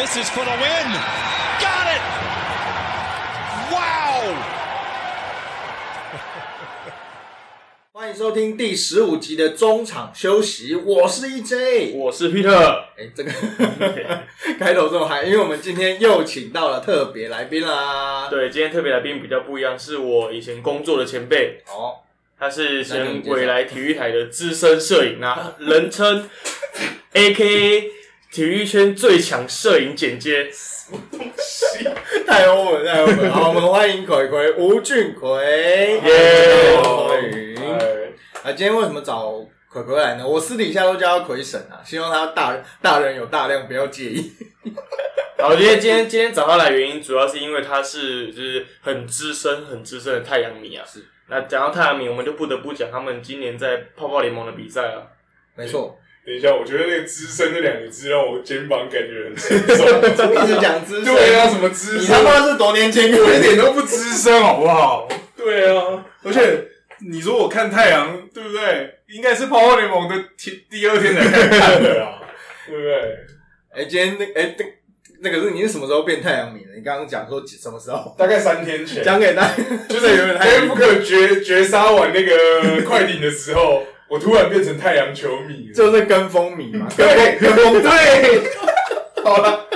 [0.00, 0.88] This is for the win.
[1.60, 2.02] Got it.
[3.70, 4.34] Wow.
[7.92, 11.92] 欢迎收听第十五集的中场休息，我是 EJ。
[11.94, 13.30] 我是 Peter，哎、这个
[14.58, 21.96] 开头这么嗨，因为我们今天又请到了特别来宾啦。，对，今天特别来宾比较不一样，是我以前工作的前辈，哦，
[22.38, 26.26] 他是前未来体育台的资深摄影啊，人称
[27.12, 27.99] A.K.A
[28.30, 30.48] 体育圈最强摄影剪接。
[32.24, 33.28] 太欧文，太欧文。
[33.30, 37.56] 好，我们欢迎葵葵吴俊奎，耶欢迎。
[38.44, 40.24] 啊，今天为什么找葵葵来呢？
[40.26, 44.32] 我私底下都叫他葵神啊，希望他大大人有大量，不要介意。
[45.36, 50.84] 好，今天今天今天找他来原因，主要是因为他是就是很资深很资深的太阳迷啊。
[50.86, 51.04] 是。
[51.26, 55.02] 那讲到太阳迷，我们就不得不讲他们今年在泡泡联盟的比赛啊。
[55.56, 59.86] 没错，等一下，我觉得那个“资深”这两个字让我肩膀感觉很沉重。
[60.44, 62.14] 一直讲资深，对啊，什么资你深？
[62.14, 63.02] 他妈是多年轻？
[63.10, 65.08] 我一点都不资深，好不好？
[65.36, 66.64] 对啊，而且
[67.10, 68.94] 你说我看太阳，对不对？
[69.08, 72.20] 应该是泡泡联盟的第第二天才看的啊，
[72.68, 73.16] 对不对？
[73.74, 74.64] 哎、今天那哎、那
[75.22, 76.74] 那个是你是什么时候变太阳迷的？
[76.76, 78.14] 你刚刚讲说什么时候？
[78.18, 79.54] 大概三天前，讲给大家，
[79.88, 85.72] 就是有点黑不可绝绝杀完那个快艇的时候，我突然变成太阳球迷了。
[85.72, 86.88] 就是跟风迷嘛。
[86.96, 89.66] 对跟风 对，好了，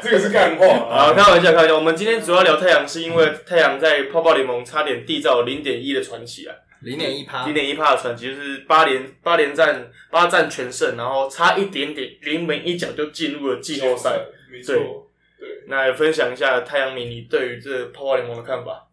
[0.00, 1.12] 这个是干话好，啊。
[1.12, 1.74] 开玩笑，开玩笑。
[1.74, 14.20] 我们今天主要聊太阳，是因为太阳在泡泡联盟差点缔造零点一的传奇啊，零点一趴零，点一趴的传奇，就是八连八连战八战全胜，然后差一点点临门一脚就进入了季后赛。
[14.52, 14.74] 没错。
[14.74, 18.86] 对那也分享一下太阳迷你对于这泡泡联盟的看法。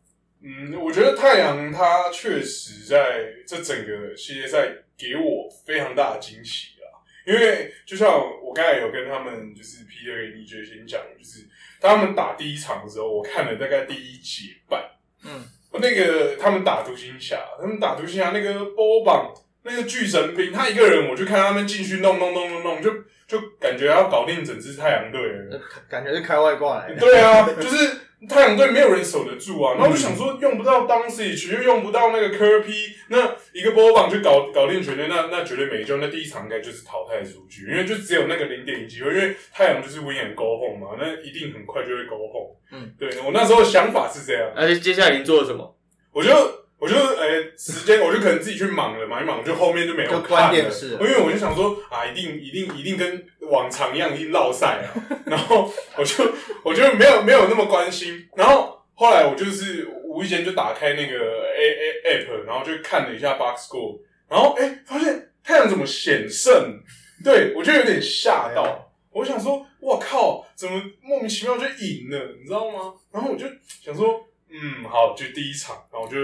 [0.47, 8.09] 嗯，我觉得太阳他确实在这整个系列赛给我非常大的惊喜啊，因为就像
[8.41, 11.45] 我刚才有跟他们就是 P 二 D J 先讲，就是
[11.81, 14.81] 他们打第一场的时候，我看了大概第一节半，
[15.25, 15.43] 嗯，
[15.73, 22.89] 那个他们打独行侠，他们打独行侠那个波榜那个巨神兵，他一个人我就看他们进去弄弄弄弄弄，就
[23.27, 25.61] 就感觉要搞定整支太阳队了。
[25.89, 26.99] 感觉是开外挂来的。
[26.99, 27.97] 对啊，就是
[28.27, 29.73] 太阳队没有人守得住啊。
[29.73, 32.73] 然后我就想说，用不到当 C 区，又用不到那个科 P，
[33.09, 35.97] 那一个波棒就搞搞定全队，那那绝对没救。
[35.97, 42.55] 那第一场应该就是淘汰出局，因为就只有那个零点一机会，因为太阳就是 win and go home 嘛，那一定很快就会 go home。
[42.71, 45.77] 嗯，对我那时候想法是这样，而且接下来您做了什么？
[46.11, 46.29] 我就
[46.79, 50.71] 我就诶、时间我就可能自己去忙了，忙一忙就后面就没有看了。
[50.99, 54.93] 因为我就想说啊，一定一定一定跟往常一样一定落赛啊，
[55.25, 56.31] 然后我就
[56.63, 63.99] 我就没有没有那么关心，然后后来我就是无意间就打开那个 A A app，然后就看了一下 box score，
[64.29, 66.79] 然后诶、发现太阳怎么险胜，
[67.23, 72.93] 对我就有点吓到，我想说我靠，怎么莫名其妙就赢了，你知道吗？
[73.11, 73.47] 然后我就
[73.83, 76.17] 想说，嗯，好，就第一场，然后我就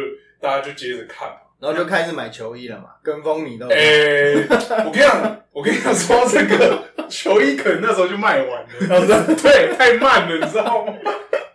[0.43, 1.35] 大家就接着看嘛。
[1.59, 3.65] 然后就开始买球衣了嘛，跟风你都。
[3.69, 4.45] 诶、
[4.85, 8.49] 我跟你讲，我跟你讲说这个球衣可能那时候就卖完
[8.89, 10.93] 了， 对，太慢了，你知道吗？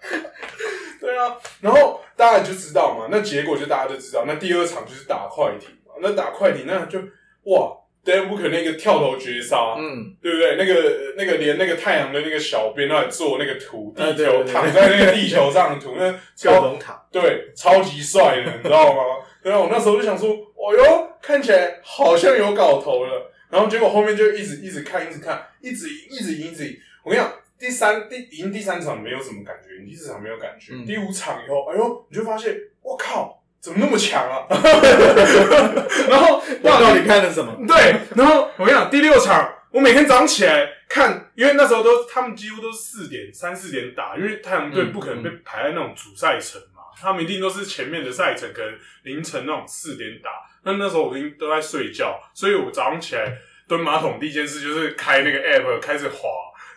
[0.99, 6.99] 对啊，然后大家就知道嘛，那结果就大家就知道，那第二场就是打快艇嘛，那打快艇那就
[7.45, 10.57] 哇 a n Booker 那个跳投绝杀，嗯，对不对？
[10.57, 19.03] 那个那个连那个太阳的那个小编都在做那个图，地球躺在那个地球上的图，那各超种塔，对，超级帅的，你知道吗？
[19.43, 23.33] 对啊，我那时候就想说，哦哟，看起来好像有搞头了。
[23.51, 26.77] 然后结果后面就一直一直看，一直看，一直赢，一直赢，一直赢。
[27.03, 34.47] 我跟你讲，第三第赢第三场没有什么感觉，赢第四场没有感觉，嗯第五场以后，哎呦，你就发现，我靠，怎么那么强啊？
[36.09, 37.55] 然后我到底看了什么？
[37.67, 48.73] 对，然后我跟你讲，第六场我每天早上起来看，因为那时候都他们几乎都是四点三四点打，因为太阳队嗯不可能被排在那种主赛程嘛，他们一定都是前面的赛程，可能
[49.03, 50.31] 凌晨那种四点打。
[50.65, 56.29] 那那时候我已经都在睡觉，所以我早上起来蹲马桶第一件事就是开那个 app 开始滑，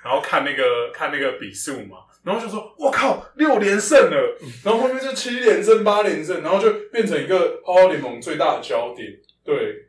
[0.03, 1.97] 然后看那个看那个比数嘛。
[2.23, 9.09] 然后就说：“我靠，六连胜了！”然后后面就七连胜、八连胜，然后就变成一个泡泡联盟最大的焦点。
[9.43, 9.87] 对，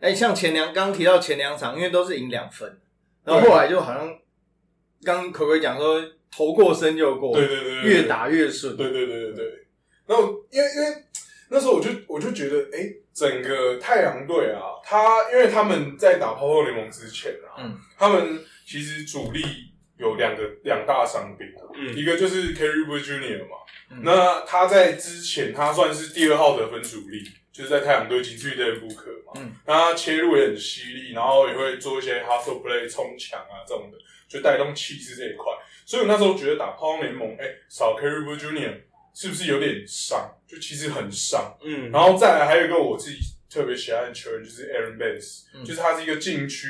[0.00, 2.80] 哎、像前两刚提到前两场，因为都是赢两分，
[3.24, 4.18] 然后后来就好像
[5.04, 6.02] 刚可可讲说
[6.34, 7.90] 投过身就过，对对对对对。
[7.92, 9.44] 越打越顺，对对对对对。
[10.06, 11.04] 然后因为因为
[11.50, 19.40] 那时候我就我就觉得，哎、整个太阳队啊，他因为他们在打泡泡联盟之前啊，嗯，他们其实主力
[19.96, 21.96] 有两个两大伤兵，嗯。
[21.96, 23.56] 一个就是 u Junior 嘛，
[23.90, 24.00] 嗯。
[24.02, 29.52] 那他在之前他算是第二号得分主力，就是在太阳队仅次于 Devin Booker 嘛，嗯。
[29.66, 33.98] 那他切入也很犀利，然后也会做一些 hustle play 冲墙啊这种的，
[34.28, 35.52] 就带动气势这一块。
[35.86, 38.74] 所以我那时候觉得打泡联盟，哎、少 u Junior
[39.14, 40.28] 是不是有点伤？
[40.46, 41.56] 就其实很伤。
[41.62, 43.18] 嗯，然后再来还有一个我自己
[43.48, 45.64] 特别喜欢的球员，就是 Aaron Bass，、嗯。
[45.64, 46.66] 就是他是一个禁区，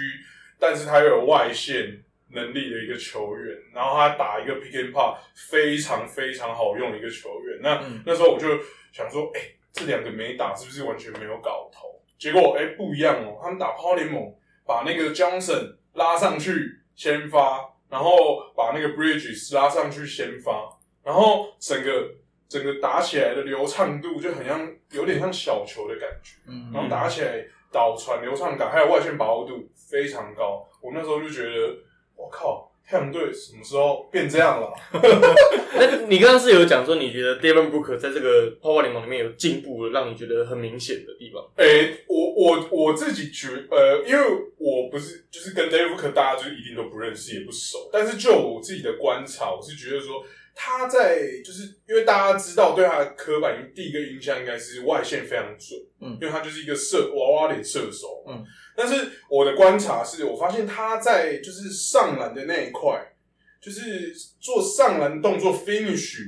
[0.58, 2.02] 但是他又有外线
[2.34, 5.16] 能力的一个球员，然后他打一个 pick and pop
[5.50, 7.60] 非常非常好用的一个球员。
[7.62, 8.48] 那、嗯那时候我就
[8.92, 9.40] 想说，哎、
[9.72, 12.00] 这两个没打是不是完全没有搞头？
[12.18, 14.34] 结果哎、不一样哦，他们打抛联盟，
[14.66, 16.52] 把那个 Johnson 拉上去
[16.94, 20.68] 先发，然后把那个 Bridges 拉上去先发，
[21.02, 22.10] 然后整个
[22.48, 30.66] 整个打起来的流畅度就很像，有点像小球的感觉，嗯然后打起来导传流畅感，还有外线把握度非常高。
[30.80, 31.76] 我那时候就觉得，
[32.24, 34.72] 我靠，太阳队什么时候变这样了？
[35.76, 41.44] 那你刚刚是有讲说，你觉得 Devin Booker 在这个泡泡联盟里面有进步，让你觉得很明显的地方？
[41.56, 44.24] 诶、我我我自己觉呃，因为
[44.56, 56.16] 我不是就是跟 Devin Booker 大家就一定都不认识也不熟，但是就我自己的观察，我是觉得说他在就是因为大家知道对他的刻板印第一个印象应该是外线非常准，嗯。
[56.20, 58.44] 因为他就是一个射娃娃脸射手，嗯，
[58.76, 63.14] 但是我的观察是我发现他在就是上篮的那一块，
[63.60, 66.18] 就是做上篮动作 finish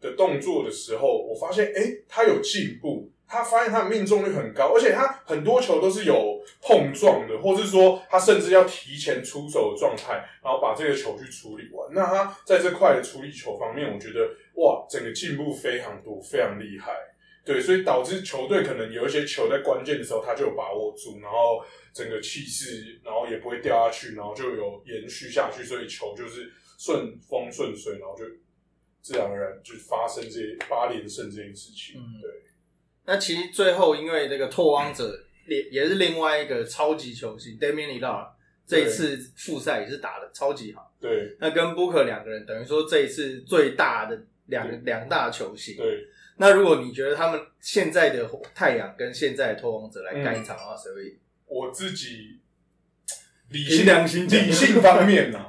[0.00, 11.88] 的动作的时候，我发现诶、他有进步，他发现他的命中率很高，而且他很多球都是有碰撞的，或是说他甚至要提前出手的状态，然后把这个球去处理完。
[11.94, 16.92] 那他在这块的处理球方面，我觉得哇，整个进步非常多，非常厉害。
[17.42, 21.64] 对，所以导致球队可能有一些球在关键的时候他就有把握住，然后
[21.94, 28.24] 整个气势，然后也不会掉下去，然后就有延续下去，所以球就是顺风顺水，然后就
[29.00, 31.98] 自然而然就发生这八连胜这件事情。
[31.98, 32.30] 嗯对，
[33.04, 38.28] 那其实最后因为这个拓荒者也也是另外一个超级球星 Damian l i l l a r
[38.66, 40.94] 这一次复赛也是打的超级好。
[41.00, 45.76] 对，那跟 Booker 两个人等于说这一次最大的两两大球星。
[45.76, 46.06] 对，
[46.36, 51.18] 那如果你觉得他们现在的太阳跟现在的拓荒者来干一场的话，谁会赢？
[51.46, 52.38] 我自己
[53.50, 55.44] 理性良心理性方面呢、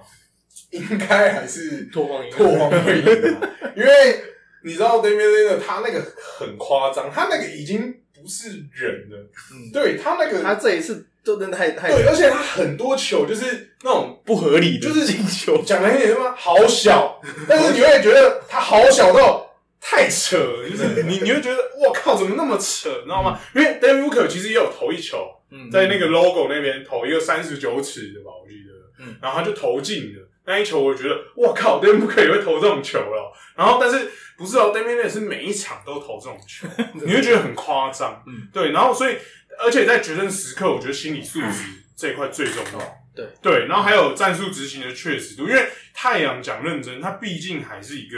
[0.71, 4.23] 应该还是拓荒赢拓荒会赢啊，因为
[4.63, 6.01] 你知道 Damian l i l a 他那个
[6.37, 20.37] 很夸张，他那个已经不是人了，嗯，对他那个他这一次就真的太太对，而且他很多球就是那种不合理的就是进球，讲难听点他妈好小，但是你会觉得他好小到太扯，
[20.69, 23.39] 就是你你会觉得我靠怎么那么扯，你知道吗？
[23.53, 25.17] 因为 David Booker 其实也有投一球，
[25.51, 29.15] 嗯在那个 logo 那边投一个三十九尺的吧，我记得，嗯。
[29.21, 36.67] 然后他就投进了那一球，我觉得我靠，David Booker 也会投这种球了，然后但是不是哦，David Booker 是每一场都投这种球，
[37.05, 39.15] 你会觉得很夸张，嗯，对，然后所以
[39.59, 41.63] 而且在决胜时刻，我觉得心理素质
[41.95, 43.03] 这一块最重要。
[43.15, 48.17] 对对，然后还有战术执行的确实度，因为太阳讲认真，他毕竟还是一个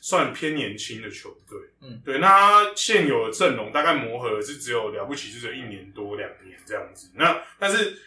[0.00, 7.10] 算偏年轻的球队，嗯，对，那他现有的阵容大概磨合是只有了不起，是只有一年多两年这样子。
[7.16, 7.98] 那但是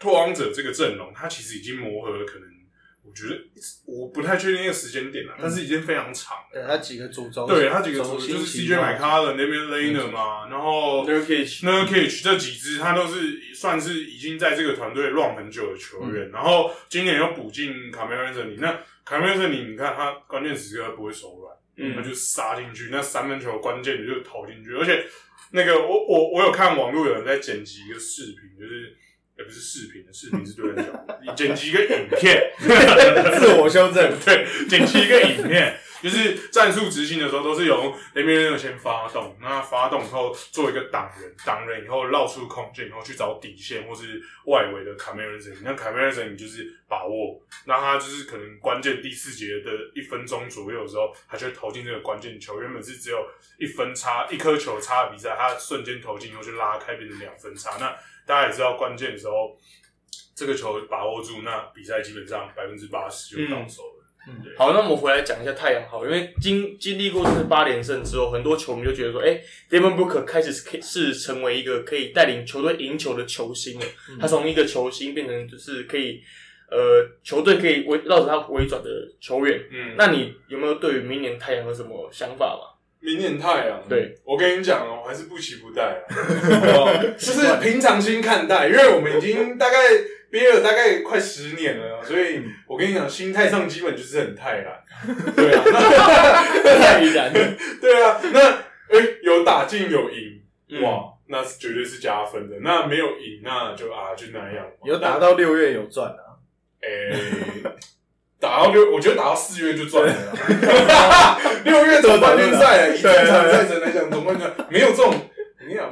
[0.00, 2.48] 拓荒者这个阵容，他其实已经磨合了，可能
[3.04, 3.36] 我觉得
[3.84, 6.44] 我不太确定那个时间点了，但是已经非常长了。
[6.52, 15.34] 对他几个主轴，对他几个主就是型 CJ 麦卡伦那边 Laner 嘛，然后 n u r k i c 那 k h 这几支他都是算是已经在这个团队 run
[15.34, 21.96] 很久的球员，然后今年又补进卡梅伦森尼，那卡梅伦森尼你看他关键时刻不会手软，嗯。
[21.96, 25.04] 他就杀进去，那三分球关键的就投进去，而且
[25.50, 28.96] 那个我我我有看网络有人在剪辑一个视频，就是
[29.38, 30.76] 也不是视频的，视频是对人
[31.26, 32.52] 讲剪辑一个影片，
[33.38, 53.26] 自我修正，对，剪辑一个影片，就是战术执行的时候都是由雷米人先发动，那发动以后做一个挡人，挡人以后绕出空间，然后去找底线或是外围的卡梅伦森，那卡梅伦森你就是把握，那他就是可能关键第四节的一分钟左右的时候，他就会投进这个关键球，原本是只有
[53.58, 59.56] 一分差一颗球差的比赛，他瞬间投进以后就拉开变成两分差，那大家也知道关键的时候。
[60.34, 64.04] 这个球把握住，那比赛基本上百分之八十就到手了。
[64.26, 69.38] 嗯对好，那我们回来讲一下太阳好，因为经经历过这次八连胜之后，很多球迷就觉得说，哎、
[69.68, 73.86] d a m o n Booker 开始是是成为一个可以带领球队赢球的球星了。
[74.18, 76.22] 他从一个球星变成就是可以，
[76.70, 78.88] 呃，球队可以围绕着他围转的
[79.20, 79.62] 球员。
[79.70, 82.71] 嗯，那你有没有对于明年太阳有什么想法嘛？
[83.02, 84.14] 明年太阳，对。
[84.24, 86.06] 我跟你讲哦，我还是不期不待啊，
[86.74, 89.76] 哦 就是平常心看待，因为我们已经大概
[90.30, 94.82] 憋了大概快十年了，所以我跟你讲，心态上基本就是很泰然，
[95.34, 95.62] 对啊，
[96.64, 97.32] 那泰然，
[97.80, 98.40] 对啊，那
[98.92, 100.82] 哎、有打进有赢，嗯。
[100.82, 102.56] 哇，那是绝对是加分的。
[102.60, 104.84] 那没有赢，那就啊就那样嘛。
[104.84, 106.36] 有打到六月有赚啊，
[106.82, 107.70] 哎、
[108.42, 111.38] 打到六，我觉得打到四月就赚了啦。
[111.64, 115.14] 六月总冠军赛，以正常赛程来讲，总冠军赛没有这种，
[115.68, 115.88] 你讲，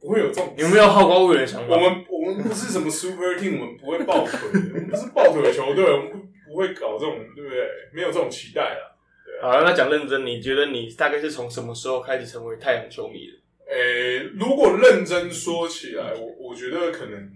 [0.00, 0.52] 不会有这种。
[0.58, 1.76] 有没有好高骛远的想法？
[1.76, 6.18] 我们我们不是什么 super team，我们不会抱腿，我们不是抱腿的球队，我们不
[6.50, 7.68] 不会搞这种，对不对？
[7.94, 8.98] 没有这种期待了。
[9.40, 13.38] 好了，那讲认真，你觉得你大概是从什么时候开始成为太阳球迷的？
[13.72, 17.30] 诶、如果认真说起来，我我觉得可能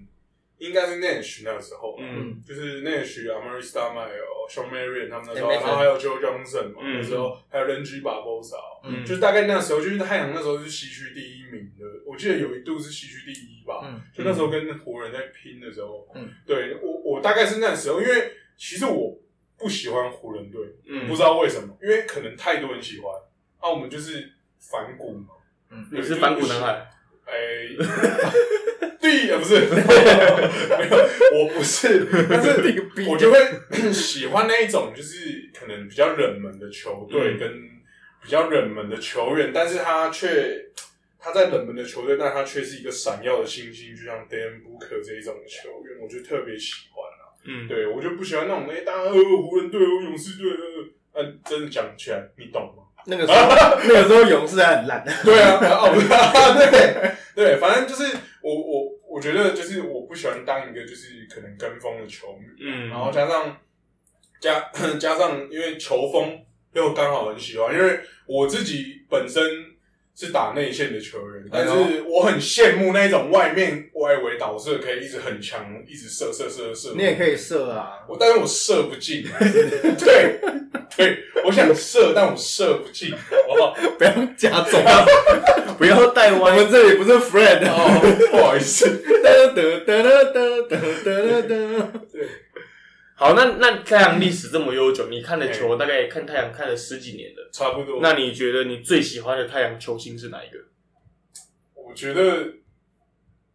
[0.59, 2.41] 应该是 Nash 那个时候，嗯。
[2.47, 4.13] 就是 Nash、Amari s t a r m a y
[4.49, 7.01] Sean Marion 他们那时候然后还有 Joe Johnson 嘛，嗯。
[7.01, 9.05] 那时候还有 Renji Barbosa，嗯。
[9.05, 14.01] 就是大概那时候，就是太阳那时候是西区第一名的，我记得有一度是西区第一吧，嗯。
[14.15, 19.19] 就那时候跟湖人在拼的时候，嗯，对我我大概是那时候，因为其实我
[19.59, 21.07] 不喜欢湖人队，嗯。
[21.09, 23.13] 不知道为什么，因为可能太多人喜欢，
[23.61, 25.35] 那，我们就是反骨嘛。
[25.71, 26.89] 嗯，你是反骨男孩，
[27.27, 27.35] 哎，
[29.07, 32.49] 第呃不是，没有，我不是，但是
[33.09, 33.39] 我就会
[33.93, 37.39] 喜欢那一种，就是可能比较冷门的球队嗯。
[37.39, 37.53] 跟
[38.23, 40.67] 比较冷门的球员，但是他却
[41.21, 47.31] 他在冷门的球队，但他却是一个闪耀的星星，就像 Dan Booker 这一种球员，我就特别喜欢啊。
[47.45, 50.51] 嗯，对我就不喜欢那种哎，大家呃湖人队、呃勇士队，
[51.13, 52.83] 呃，呃真的讲起来，你懂吗？
[53.07, 53.39] 那个时候
[53.85, 56.09] 那个时候勇士还很烂，对啊，哦不是，
[56.69, 58.76] 对对，反正就是我我
[59.17, 63.57] 我觉得就是我不喜欢当一个就是可能跟风的球迷，嗯，然后加上
[64.39, 64.61] 加
[65.01, 66.39] 加上因为球风
[66.75, 69.43] 又刚好很喜欢，因为我自己本身
[70.19, 76.95] 是打内线的球员但是我很羡慕那种外面外围导射可以一直很强一直射射射射。
[76.97, 77.91] 你也可以射啊。
[78.09, 80.41] 我但是我射不进 对
[80.97, 83.77] 对我想射但我射不进好不好？
[83.99, 84.83] 不要夹重
[85.77, 88.87] 不要带我们这里不是 friend 哦不好意思。
[93.19, 97.49] 好，那那太阳历史这么悠久，你看的球大概看太阳看了十几年了。
[97.51, 97.99] 差不多。
[98.03, 100.59] 那你觉得你最喜欢的太阳球星是哪一个？
[101.75, 102.21] 我觉得，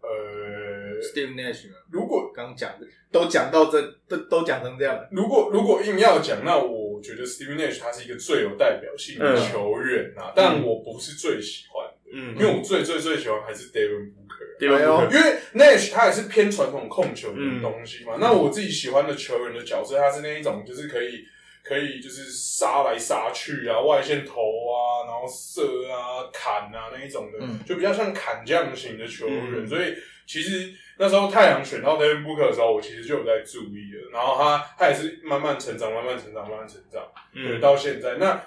[0.02, 5.08] 呃，Steve Nash 啊，如果刚讲的都讲到这，都都讲成这样了。
[5.12, 14.21] 如果如果硬要讲，那我觉得 Steve Nash 他是一个最有代表性的嗯球员啊，但我不是最喜欢的，嗯因为我最最最喜欢还是 Devin Booker。
[14.68, 14.76] 对吧？
[14.78, 21.26] 哎 因为 Nash 他也是偏传统控球的嗯东西嘛，那我自己喜欢的球员的角色，他是那一种就是可以
[21.64, 27.60] 可以就是杀来杀去啊，外线投啊，然后射啊、砍啊那一种的，嗯。
[27.66, 29.64] 就比较像砍将型的球员。
[29.64, 29.68] 嗯。
[29.68, 29.96] 所以
[30.28, 37.02] 其实那时候太阳选到 Devin Booker 的时候，我其实就有在注意了，然后他他也是慢慢成长，慢慢成长，慢慢成长。
[37.34, 38.16] 对，嗯到现在。
[38.16, 38.42] 那，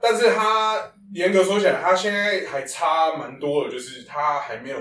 [0.00, 4.78] 但是他严格说起来，他现在还差蛮多的，就是他还没有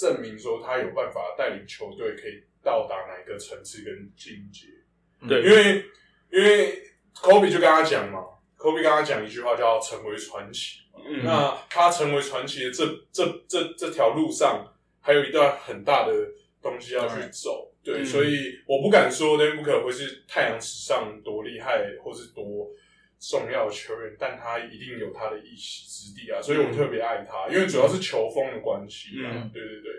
[0.00, 4.68] 证明说他有办法带领球队可以到达哪一个层次跟境界。
[5.28, 5.84] 对，因为
[6.30, 6.82] 因为
[7.14, 8.24] Kobe 就跟他讲嘛
[8.56, 10.80] ，Kobe 跟他讲一句话叫“成为传奇”。
[11.06, 14.66] 嗯那他成为传奇的这这这这条路上，
[15.00, 16.12] 还有一段很大的
[16.62, 17.72] 东西要去走。
[17.82, 22.70] 对，嗯所以我不敢说 e 可会是太阳史上多厉害或是多
[23.20, 29.28] 重要的球员，但他一定有他的一席之地啊，所以我特别爱他，因为主要是球风的关系啊。
[29.30, 29.92] 嗯对对对，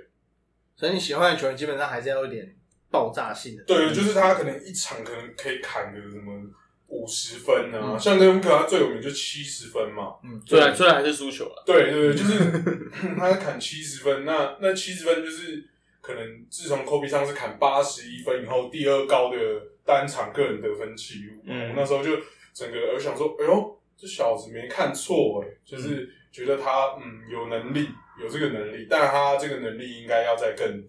[0.76, 2.56] 所以你喜欢的球员基本上还是要有点
[2.90, 3.64] 爆炸性的。
[3.66, 6.42] 对，就是他可能一场可能可以砍个什么
[6.88, 10.16] 五十分啊，嗯像 e v 可他最有名就七十分嘛。
[10.24, 15.64] 嗯，虽然虽然还是输球了，对对对，就是 他砍七十分，那那七十分就是
[16.02, 19.38] 可能自从 Kobe 上次砍八十一分以后，第二高的
[19.86, 21.44] 单场个人得分记录。
[21.46, 22.18] 嗯我那时候就
[22.54, 27.88] 整个我想说，哎呦，这小子没看错哎，就是觉得他嗯有能力，
[28.22, 30.84] 有这个能力，但他这个能力应该要再更，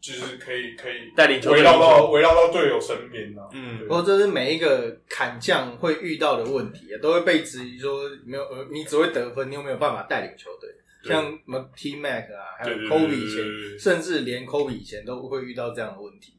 [0.00, 3.48] 就是可以可以带领球队围绕到围绕到队友身边啊。
[3.52, 10.70] 嗯对不过这是每一个砍将会遇到的问题，啊都会被质疑说没有呃，你只会得分，你有没有办法带领球队？
[11.06, 16.32] 像什么 T Mac 啊，还有 Kobe 以前，对甚至连 Kobe 以前都会遇到这样的问题。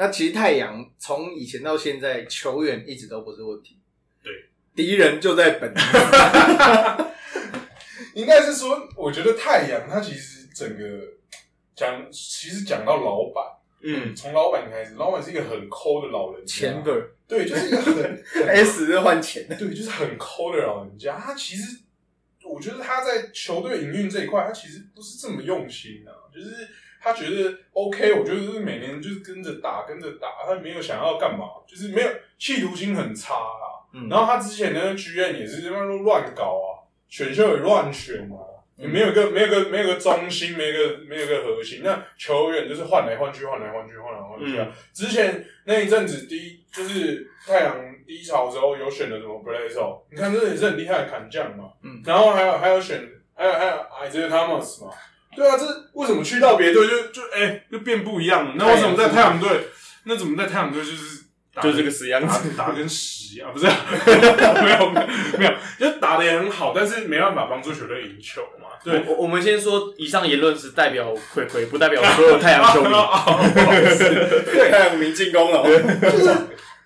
[0.00, 3.78] 那其实太阳从以前到现在，球员一直都不是问题。
[4.22, 4.32] 对，
[4.74, 5.80] 敌人就在本地。
[8.16, 11.06] 应该是说，我觉得太阳他其实整个
[11.76, 13.44] 讲，其实讲到老板。
[13.82, 16.94] 嗯从老板开始，老板是一个很抠的老人家，钱本
[17.28, 17.94] 对，就是一个很
[18.32, 21.18] 很 S 是换钱的，对，就是很抠的老人家。
[21.18, 21.78] 他其实
[22.42, 26.66] 我觉得他在球队营运这一块，他其实不是这么用心啊，就是
[27.02, 33.80] 他觉得 OK，我觉得就是每年就是跟着打，跟着打，他没有想要干嘛，就是没有企图心很差啦。
[33.92, 38.38] 嗯然后他之前的 GM 也是他妈都乱搞啊，选秀也乱选啊，
[38.76, 41.80] 也没有一个没有一个没有一个中心，没有一个没有一个核心。
[41.82, 44.68] 那球员就是换来换去，换来换去，换来换去啊。
[44.92, 47.76] 之前那一阵子第一就是太阳
[48.06, 51.72] 低潮的时候，有选的什么 b l a z o 你看这也是很厉害的砍将嘛。
[51.82, 53.00] 嗯然后还有还有选
[53.34, 54.92] 还有还有 Isaiah Thomas 嘛。
[55.36, 58.54] 对啊，这为什么去到别队就就哎、就变不一样了？
[58.56, 59.48] 那为什么在太阳队？
[60.04, 62.50] 那怎么在太阳队就是打就这个死样子。
[62.56, 63.66] 打打跟屎一样，不是？
[64.66, 65.08] 没有没有
[65.38, 68.68] 没有，就打的也很好，但是没办法帮助球队赢球嘛。
[68.82, 72.88] 对，我我们先说，以上言论是代表葵葵，不代表所有太阳球迷。
[74.50, 75.62] 对，太阳迷进攻了。
[75.62, 76.34] 就是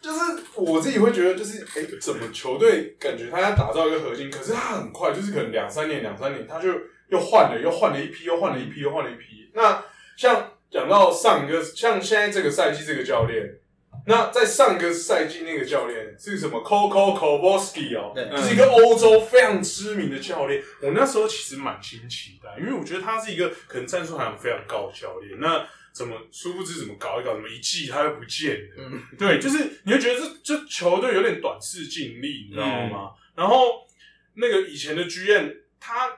[0.02, 0.18] 就是
[0.56, 6.68] 我自己会觉得，就是哎、诶怎么球队感觉他要打造一个核心，可是他很快，就是可能两三年两三年他就
[7.08, 9.50] 又换了，又换了一批，又换了一批，又换了一批。
[9.54, 9.84] 那
[10.16, 13.58] 像讲到上一个，像现在这个赛季这个教练。
[14.06, 20.62] 那在上个赛季那个教练是什么？Coco Kowalski 哦，对就是一个欧洲非常知名的教练。
[20.82, 25.40] 我那时候其实蛮新奇的，因为我觉得他是一个可能战术含量非常高的教练。
[25.40, 28.74] 那怎么殊不知怎么搞一搞，怎么一季他又不见了？
[28.76, 33.12] 嗯对，就是你会觉得这这球队有点短视尽力，你知道吗？
[33.34, 33.86] 然后
[34.34, 36.10] 那个以前的剧院，他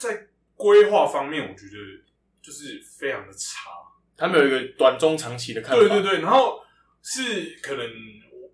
[0.00, 0.26] 在
[0.56, 1.76] 规划方面，我觉得
[2.42, 3.70] 就是非常的差。
[4.16, 5.78] 他们有一个短中长期的看法。
[5.78, 6.60] 对对对，然后
[7.02, 7.86] 是可能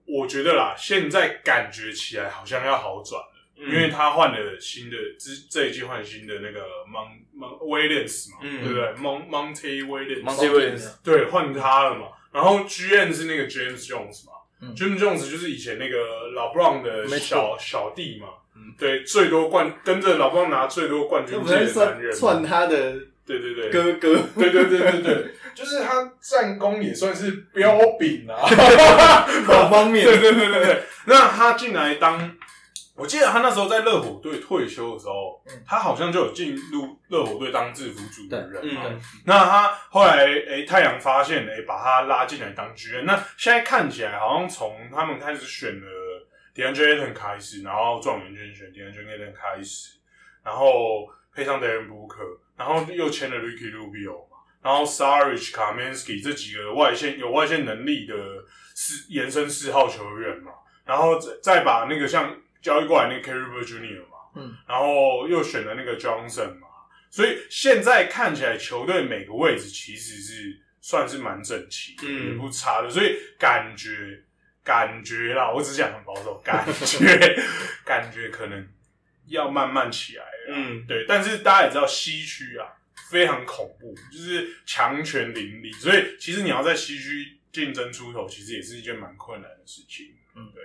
[0.07, 12.09] 我我觉得啦，现在感觉起来好像要好转了，嗯，因为他换了新的，这这一季换新的那个 Mon Mon Williams 嘛，嗯对不对？Mon Monte Williams，Monte Williams 对，换他了嘛。
[12.33, 20.49] 然后 GM 是那个 James Jones 嘛、嗯 j a m e s Jones 就是以前那个老 Brown 的小小弟嘛，嗯对，最多冠跟着老 Brown
[20.49, 22.95] 拿最多冠军的男人，算算他的
[23.27, 28.37] 对对对，哥哥，对对对对对， 就是他战功也算是彪炳啊，
[29.49, 30.05] 某方面。
[30.05, 30.83] 对对对对对。
[31.07, 32.31] 那他进来当，
[32.95, 35.53] 我记得他那时候在热火队退休的时候，嗯。
[35.67, 38.83] 他好像就有进入热火队当制服组的人嘛。
[38.87, 43.05] 嗯，那他后来诶、太阳发现诶、把他拉进来当剧院。
[43.05, 45.87] 那现在看起来好像从他们开始选了
[46.57, 49.99] DeAndre Ayton 开始，然后状元圈选 DeAndre Ayton 开始，
[50.43, 58.15] 然后配上 Devin Booker，然后又签了 Ricky Rubio 嘛，然后 Sarich、Kaminsky 这几个外线有外线能力的
[58.75, 60.53] 四延伸四号球员嘛，
[60.87, 66.69] 然后再再把那个像交易过来那个 b Junior 嘛，嗯，然后又选了那个 Johnson 嘛，
[67.11, 72.31] 所以现在看起来球队每个位置其实是算是蛮整齐的，嗯。
[72.31, 74.23] 也不差的，所以感觉
[74.67, 77.41] 感觉啦，我只讲很保守，感觉
[77.85, 78.69] 感觉可能
[79.27, 82.67] 要慢慢起来了，嗯，对，但是大家也知道西区啊
[83.09, 90.07] 非常恐怖，就是强权林立，所以其实你要在西区竞争出头，其实也是一件蛮困难的事情。
[90.35, 90.53] 嗯。
[90.53, 90.65] 对，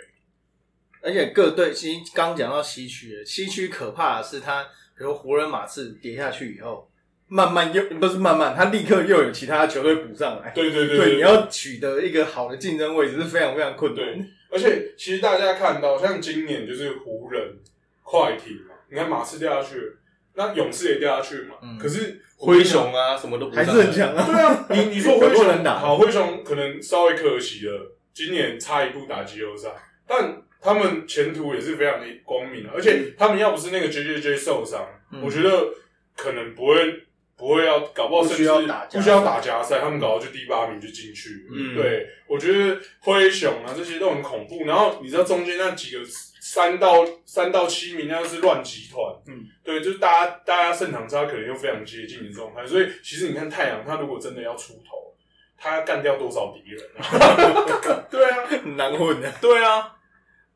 [1.04, 4.64] 而且各队其实刚讲到西区，西区可怕的是他，
[4.98, 6.91] 比如湖人、马刺跌下去以后，
[7.34, 10.52] 慢慢又不是慢慢，他立刻又有其他球队补上来。
[10.52, 14.26] 对对对对，你要取得一个好的竞争位置是非常非常困难对。
[14.50, 17.56] 而且其实大家看到，像今年就是湖人、
[18.04, 19.94] 快艇嘛，你看马刺掉下去了，
[20.34, 24.26] 那勇士也掉下去嘛，嗯可是灰熊啊，什么都不还是很强啊。
[24.28, 29.70] 对啊，你你说灰熊能打好，灰熊可能稍微可惜了，今年差一步打季后赛，
[30.06, 35.50] 但他们前途也是非常的光明的，而且他们要不是那个 J J J 受伤，嗯我觉得
[36.18, 37.04] 可能不会
[37.42, 41.48] 不会要搞不好不甚至需要打加赛不需要打加赛，他们搞到就第八名就进去。
[41.52, 46.00] 嗯对，我觉得灰熊啊这些都很恐怖，然后你知道中间那几个
[46.40, 55.16] 三到三到七名那是乱集团，嗯，对，就是大家大家胜场差可能又非常接近的状态，所以其实你看太阳，他如果真的要出头，
[55.58, 58.06] 他要干掉多少敌人啊？
[58.12, 59.32] 对啊，很难混的。
[59.42, 59.96] 对啊，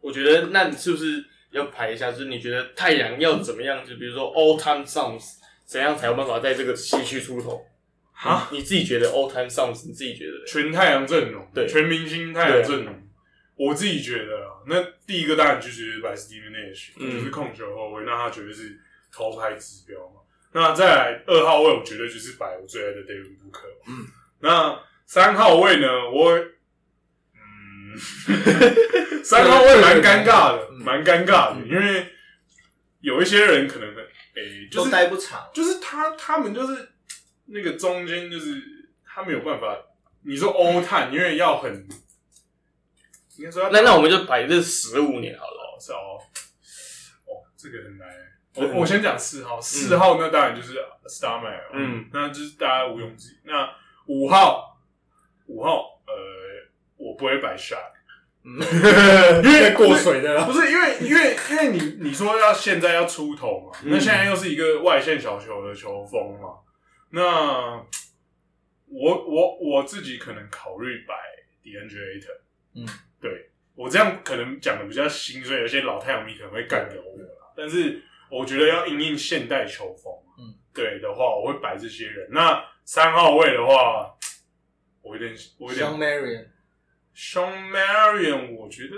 [0.02, 2.12] 我觉得，那你是不是要排一下？
[2.12, 3.84] 就是你觉得太阳要怎么样？
[3.88, 7.66] 就比如说 All Time Songs，怎样才有办法在这个西区出头？
[8.14, 10.46] 啊，你自己觉得 All Time Songs，你自己觉得？
[10.48, 13.02] 全太阳阵容，对全明星太阳阵容。
[13.56, 18.80] 我自己觉得啊，那第一个当然就是摆 Steven Nash，、嗯就是控球后卫，那他绝对是
[19.12, 20.22] 头牌指标嘛。
[20.54, 23.68] 那再来二号位，我绝对就是摆我最爱的 David Booker。
[23.88, 24.08] 嗯，
[24.40, 26.38] 那三号位呢，我
[27.36, 27.98] 嗯，
[29.24, 32.08] 三号位蛮尴尬的，嗯蛮尴尬的，嗯因为
[33.02, 33.94] 有一些人可能
[34.36, 35.50] 诶、就都是待不长。
[35.54, 36.92] 就是他他们就是
[37.46, 38.62] 那个中间就是
[39.06, 39.78] 他没有办法，
[40.24, 41.88] 你说欧碳，因为要很，
[43.38, 45.62] 应该说要那那我们就摆这十五年好了。
[45.62, 46.18] 哦是哦，
[47.28, 48.08] 哦这个很难，
[48.54, 50.74] 我我先讲四号，四号那当然就是
[51.06, 53.40] Starman，嗯，那就是大家毋庸置疑。
[53.44, 53.70] 那
[54.08, 54.80] 五号，
[55.48, 56.14] 五号，呃，
[56.96, 57.92] 我不会摆 shot，
[59.44, 60.54] 因为过水的啦不。
[60.54, 63.92] 是因为因为因为你你说要现在要出头嘛，嗯。
[63.92, 66.50] 那现在又是一个外线小球的球风嘛，
[67.10, 67.22] 那
[68.88, 71.16] 我我我自己可能考虑摆
[71.64, 72.38] DeAndre Ayton，
[72.76, 72.86] 嗯，
[73.20, 77.28] 对我这样可能讲的比较心碎，有些老太阳迷可能会干掉我啦，
[77.58, 82.28] 但是我觉得要应应现代球风，嗯，对的话，我会摆这些人。
[82.32, 84.16] 那三号位的话，
[85.02, 86.46] 我有点我有点 Sean Marion，
[87.16, 88.96] Sean Marion，我觉得、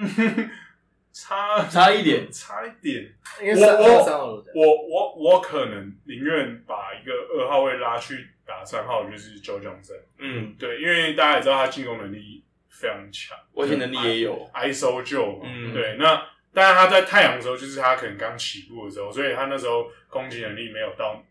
[0.00, 0.50] 嗯、
[1.12, 3.12] 差差一点差一点。
[3.42, 4.52] 因为我号三号都在。
[4.54, 10.00] 我我我可能宁愿把一个二号位拉去打三号，就是 Joe Johnson。
[10.18, 15.40] 嗯，对，因为大家也知道他进攻能力非常强，外线能力也有，ISO。
[15.44, 21.22] 嗯对，那但是他在太阳的时候，就是他可能刚起步的时候，所以他那时候攻击能力没有到，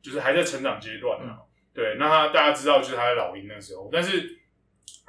[0.00, 1.38] 就是还在成长阶段啊。
[1.74, 4.38] 对，那他大家知道就是他在老鹰那时候，但是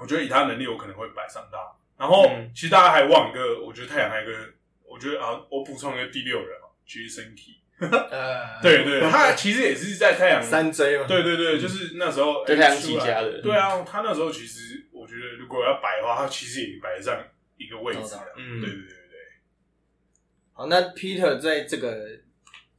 [0.03, 1.57] 我觉得以他能力，我可能会摆上他。
[1.97, 4.37] 然后、嗯其实大家还忘一个，我觉得太阳还有一个，
[4.85, 7.61] 我觉得啊，我补充一个第六人啊 Jason Key。
[7.79, 10.43] 呃， 对对，他 其实也是在太阳。
[10.43, 11.07] 三 J 嘛。
[11.07, 17.17] 对对对，就是那时候在太阳起家的对啊，他那时候其实我觉得，如果要摆的话，他其实也摆得上
[17.57, 18.23] 一个位置啊。
[18.37, 18.93] 嗯对对对对
[20.53, 22.07] 好，那 Peter 在这个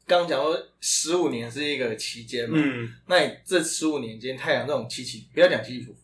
[0.07, 6.04] 刚讲说十五年是一个期间嘛，嗯，那你这十五年间，太阳这种起起，不要讲起起伏伏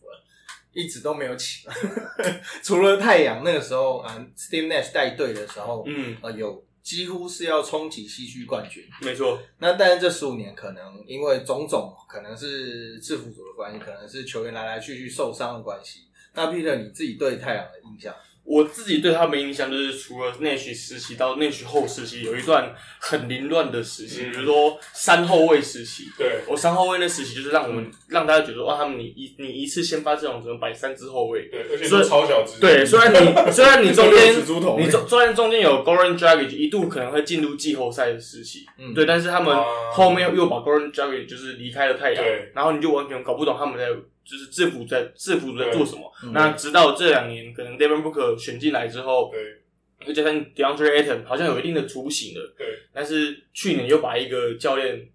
[0.73, 1.73] 一直都没有起嘛。
[2.63, 8.83] 除了太阳那个时候啊、s t e v e Nash 带队的时候，嗯，呃，有几乎是要冲击西区冠军。
[9.01, 16.01] 没错，那但是这十五年可能因为种种，可能是制服组的关系，可能是球员来来去去受伤的关系。
[16.33, 18.15] 那 Peter 你自己对太阳的印象？
[18.43, 24.31] 我自己对他们印象就是，除了内许时期到内许后时期，有一段很凌乱的时期，嗯。
[24.31, 26.05] 比如说三后卫时期。
[26.17, 26.41] 对。
[26.47, 31.47] 我三后卫那时期就是让我们、让大家觉得哇，他们你一你一次先发这种只能摆三支后卫。
[31.49, 32.59] 对，而且超小只。
[32.59, 33.17] 对，虽然你
[33.51, 34.35] 虽然你中间
[34.77, 38.93] 你中虽然中间有 Goran Dragic 一度可能会进入季后赛的时期，嗯。
[38.93, 39.63] 对，但是他们啊。
[39.93, 43.87] 后面又把 Goran Dragic 就是离开了太阳对，然后你就完全搞不懂他们在
[44.23, 46.11] 就是制服在制服组在做什么。
[46.23, 49.61] 嗯那直到这两年，可能 Devin Booker 选进来之后，对
[50.07, 55.07] 又加上 DeAndre Ayton 好像有一定的雏形了，对但是去年又把一个教练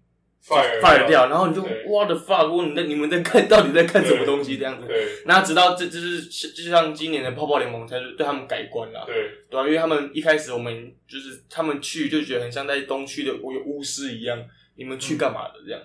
[0.45, 4.87] fire fire 掉，然后你就对 What the fuck，我你在你们在看 到底在看什么东西这样子？
[4.87, 14.41] 对那直到这就是就像今年的泡泡联盟才是对他们改观了，对对啊，因为他们一开始我们就是他们去就觉得很像在东区的有巫师一样，
[14.75, 15.81] 你们去干嘛的这样？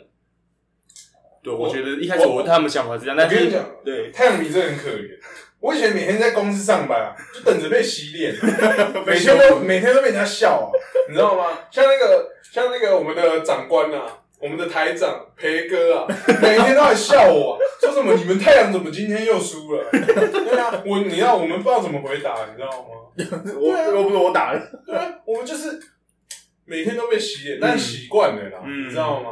[1.42, 5.08] 对，我我觉得一开始我他们想法是这样，但是我跟你讲对，太阳迷真的很可怜。
[5.60, 8.34] 我以前每天在公司上班啊，就等着被洗脸，
[9.06, 10.66] 每天都每天都被人家笑啊，
[11.08, 11.46] 你知道吗？
[11.70, 14.02] 像那个像那个我们的长官啊，
[14.40, 16.06] 我们的台长培哥啊，
[16.42, 19.84] 每天都在笑我、啊，说什么你们太阳怎么今天又输了？
[19.92, 23.54] 对啊，我你知道我们不知道怎么回答，你知道吗？
[23.60, 25.78] 我又不是我打的，对啊，我们就是
[26.64, 29.30] 每天都被洗脸，但习惯了啦，嗯你知道吗？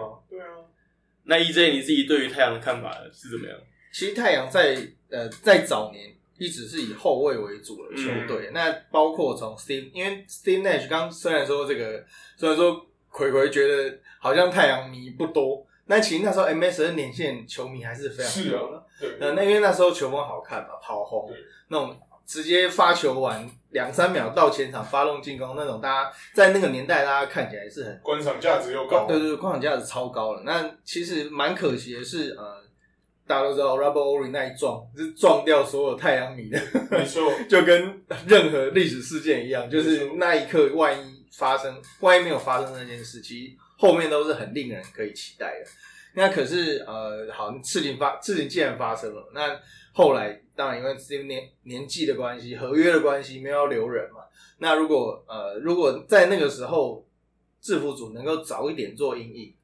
[1.24, 3.56] 那 EJ 你自己对于太阳的看法是怎么样？
[3.92, 4.76] 其实太阳在
[5.10, 12.04] 呃在早年一直是以后卫为主的球队，那包括从 Steve，因为 Steve Nash 刚虽然说这个，
[12.36, 18.86] 虽然说葵葵觉得好像太阳迷不多，那其实那时候 MSN 连线球迷还是非常多的。
[19.00, 21.36] 对，呃，那因为那时候球风好看嘛，跑轰对
[21.68, 30.42] 那种直接发球完两三秒到前场发动进攻那种，大家在那个年代大家看起来是很观赏价值又高，对对对，观赏价值超高了。
[30.44, 32.62] 那其实蛮可惜的是，呃，
[33.26, 45.66] 大家都知道 Rubber Ori 那一撞是撞掉所有太阳迷的，没错， 就跟任何历史事件一样，就是那一刻万一发生，万一没有发生那件事，其实后面都是很令人可以期待的。
[46.12, 49.56] 那可是呃，好事情发事情既然发生了，那
[49.92, 54.20] 后来当然因为 Steve 年年纪的关系、合约的关系，没有要留人嘛。
[54.58, 57.02] 那如果呃，如果在那个时候
[57.62, 59.54] 制服组能够早一点做阴影，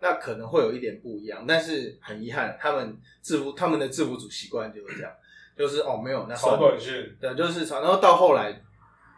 [0.00, 1.44] 那可能会有一点不一样。
[1.46, 5.12] 但是很遗憾，他们制服他们的制服组习惯就是这样，
[5.56, 8.60] 就是哦没有那算炒短线，对，就是炒，然后到后来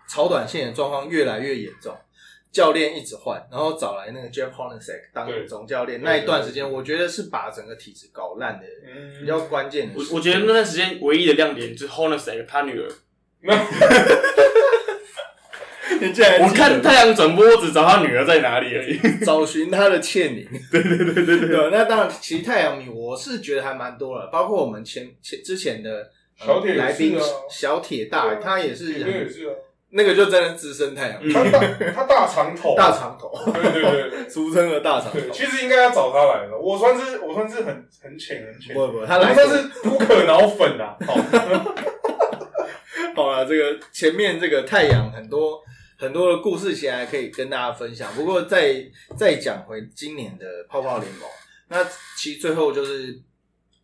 [0.07, 1.97] 炒短线的状况越来越严重，
[2.55, 9.95] 教练一直换，然后找来那个 Jeff Hornacek 当对总教练，那一段时间，我觉得是把整个体制搞烂的嗯比较关键的。
[9.99, 12.89] 我我觉得那段时间唯一的亮点就是 Hornacek 他女儿，
[16.01, 18.99] 你竟然我看太阳转播只找他女儿在哪里而已。
[19.25, 20.49] 找寻他的倩影。
[20.71, 21.71] 对对对对对对。
[21.73, 26.11] 那当然，其实太阳迷我是觉得还蛮多了，包括我们前前之前的、呃
[26.47, 27.17] 小铁啊来宾
[27.51, 29.55] 小铁大，他也是铁哥也是啊，
[29.97, 31.61] 那个就真的资深太阳，嗯他大
[31.95, 35.33] 他大长头，大长头，对对对对 俗称的大长对，头。
[35.33, 36.59] 其实应该要找他来的。
[36.59, 40.97] 我算是我算是很很浅很浅，不不，他我来算是不可脑粉啊。
[41.07, 41.15] 好，
[43.15, 45.63] 好了，这个前面这个太阳很多
[45.97, 48.13] 很多的故事，其实还可以跟大家分享。
[48.15, 48.85] 不过再
[49.17, 51.21] 再讲回今年的泡泡联盟，
[51.69, 51.85] 那
[52.17, 53.17] 其实最后就是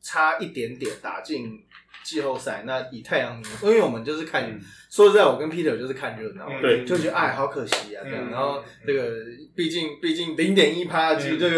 [0.02, 1.62] 差一点点打进
[2.04, 2.64] 季后赛。
[2.66, 4.60] 那以太阳迷， 因为我们就是看，嗯
[4.90, 8.28] 说实在，我跟 Peter 就是看热闹，嗯对就觉得哎，好可惜啊，这样。
[8.28, 9.10] 嗯然后这个
[9.54, 11.56] 毕竟毕竟零点一趴，其实这个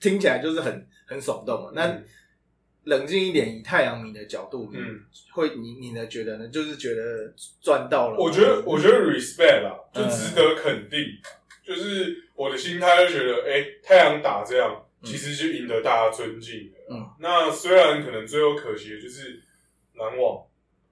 [0.00, 1.72] 听起来就是很很耸动啊。
[1.74, 2.04] 那嗯
[2.84, 5.00] 冷静一点，以太阳迷的角度，嗯嗯，
[5.32, 6.48] 会你你呢觉得呢？
[6.48, 8.16] 就是觉得赚到了。
[8.18, 11.00] 我觉得我觉得 respect 啦，就嗯值得肯定。
[11.66, 16.78] 就是我的心态就觉得，哎、太阳打这样，嗯其实就赢得大家尊敬的。
[16.94, 19.38] 嗯，那虽然可能最后可惜的就是
[19.98, 20.42] 篮网，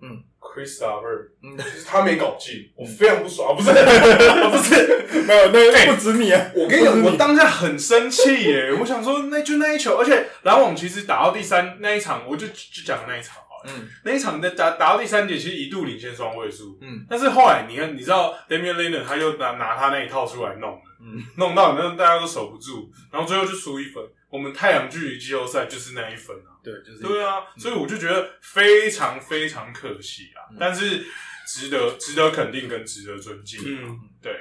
[0.02, 1.56] 嗯，Chris d a v e r 嗯。
[1.56, 3.50] 就是他没搞进，我非常不爽。
[3.50, 3.70] 啊不是，
[4.50, 5.86] 不是，没有，那哎。
[5.86, 6.50] 不止你啊！
[6.54, 8.72] 我跟你讲，我当下很生气耶！
[8.80, 13.64] 我想说，那就那一球，而且篮网其实打到第三那一场，我就就讲那一场啊。
[13.68, 13.88] 嗯。
[14.04, 17.06] 那一场的打打到第三节，其实一度领先双位数，嗯。
[17.08, 20.70] 但是后来你看，你知道 Damian l i l l a r 他又拿拿他那一套出来弄。
[20.72, 21.22] 了，嗯。
[21.36, 24.02] 弄到那大家都守不住，然后最后就输一分。
[24.28, 30.56] 我们太阳距离季后赛就是那一分啊，对，就是对啊，所以我就觉得非常非常可惜啊，嗯。
[30.58, 31.04] 但是
[31.46, 33.60] 值得值得肯定跟值得尊敬。
[33.64, 34.32] 嗯，对，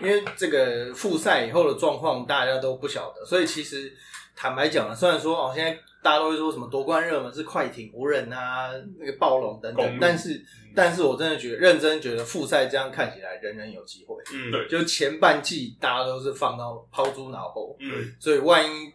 [0.00, 3.92] 因为这个复赛以后的状况大家都不晓得，所以其实
[4.34, 10.42] 坦白讲了，虽然说哦，现在大家都会说什么夺冠热门是快艇、湖人啊，那个暴龙等等，但是
[10.74, 18.90] 但是我真的觉得认真觉得复赛这样看起来人人有机会，嗯，对就前半季大家都是放到抛诸脑后，嗯，所以万一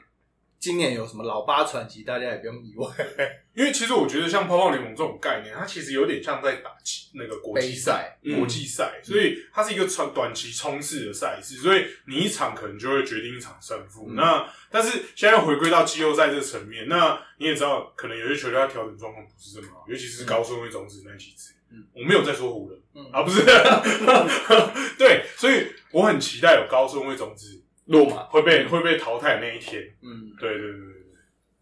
[0.62, 2.88] 今年有什么老八传奇，大家也不用意外。
[3.56, 6.78] 因为其实我觉得像泡泡联盟这种概念，它其实有点像在打
[7.15, 14.06] 那个国际赛、国际赛，所以它是一个短短期冲刺的赛事，所以你一场可能就会决定一场胜负。
[14.10, 14.15] 嗯。
[14.15, 21.56] 那但是现在回归到季后赛这个层面，那你也知道，可能有些球队它调整状况不是这么好，尤其是高顺位种子那几支。
[21.71, 21.84] 嗯。
[21.95, 23.10] 我没有在说湖人、嗯。
[23.12, 23.43] 啊，不是，
[25.00, 27.61] 对，所以我很期待有高顺位种子
[27.91, 29.82] 落马，会被会被淘汰那一天。
[30.01, 30.88] 嗯，对对对对。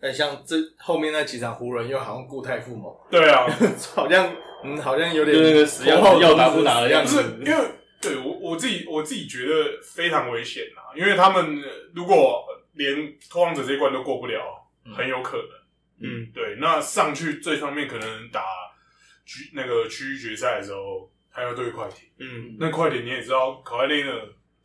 [0.02, 3.46] 那像这后面那几场湖人又好像固态复萌，对，啊，
[3.96, 7.64] 好像嗯，好像有点就那个死要要打不打的样不子是因为
[8.02, 12.96] 对我我自己我自己觉得非常危险啊，因为他们呃如果连
[13.30, 14.42] 拓荒者这一关都过不了，
[14.86, 14.94] 嗯。
[14.94, 15.50] 很有可能。
[16.02, 18.42] 嗯，对，那上去最上面可能打
[19.26, 22.08] 区那个区域决赛的时候，还要对快艇。
[22.20, 24.14] 嗯，那快艇你也知道，考莱内呢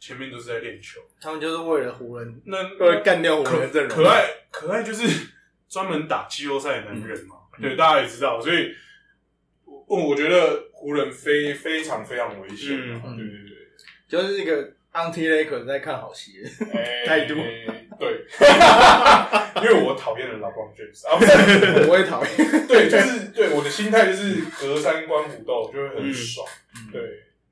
[0.07, 3.97] 前面都是在练球，他们就是为了湖人，那 为了干掉湖人的阵容。
[3.97, 5.29] 可爱可爱就是
[5.67, 7.62] 专门打季后赛的男人嘛，嗯。
[7.62, 8.75] 对，大家也知道，所以
[9.64, 13.17] 我我觉得湖人非非常非常危险嘛，嗯。
[13.17, 13.57] 对对对。
[14.07, 16.33] 就是一个 anti Laker 在看好戏，
[16.75, 17.35] 哎态度。
[17.99, 18.27] 对，
[19.62, 21.33] 因为我讨厌了老光 James 啊，不是，
[21.88, 22.67] 我也讨厌。
[22.67, 26.47] 对，就是对我的心态就是隔山观虎斗，就会很爽。
[26.77, 26.93] 嗯。
[26.93, 27.01] 对，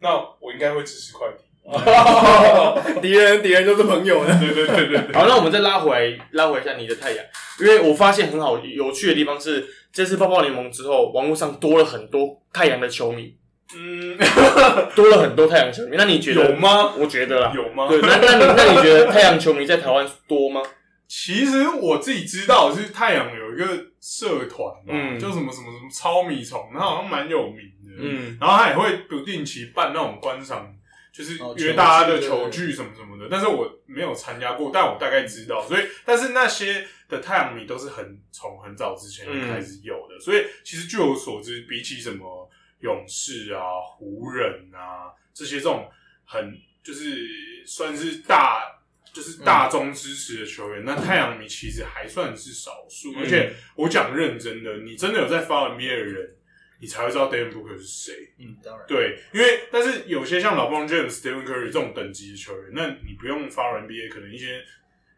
[0.01, 1.47] 那我应该会支持快艇。
[3.01, 4.39] 敌人敌人都是朋友的。
[4.39, 7.25] 对对对对对，好，那我们再拉回来，拉回一下你的太阳，
[7.61, 13.35] 因为我发现很好有趣的地方是，这次泡泡联盟之后，网络上多了很多太阳的球迷，
[13.77, 14.17] 嗯，
[14.97, 15.97] 多了很多太阳球迷。
[15.97, 16.93] 那你觉得有吗？
[16.99, 17.87] 我觉得啦，有吗？
[17.89, 20.61] 对，那那你那你觉得太阳球迷在台湾多吗？
[21.09, 23.67] 其实我自己知道，就是太阳有一个
[24.01, 27.93] 社团嘛，嗯叫什么什么什么超米虫，它好像蛮有名的。
[27.99, 30.67] 嗯然后他也会不定期办那种观赏，
[31.13, 33.29] 就是哦约大家的球球具具什么什么的。
[33.31, 35.65] 但是我没有参加过，但我大概知道。
[35.67, 40.19] 所以，但是那些的太阳迷都是很从很早之前就开始有的。
[40.19, 43.63] 所以，其实据我所知，比起什么勇士啊、
[43.97, 45.89] 湖人啊这些这种
[46.25, 47.29] 很就是
[47.67, 48.79] 算是大。
[49.13, 56.35] 就是大众支持的球员，那太阳迷其实还算是少数，嗯而且我讲认真的，你真的有在发 NBA 的人，
[56.83, 58.13] 你才会知道 Devin Booker 是谁。
[58.39, 58.85] 嗯，当然。
[58.89, 64.61] 对，因为但是有些像老 b r o n James、Stephen Curry 这种等级的球员，那你不用发 NBA，可能一些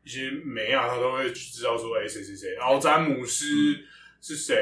[0.05, 3.46] 一些美啊，他都会知道说，哎、谁谁谁，然后詹姆斯
[4.20, 4.55] 是谁，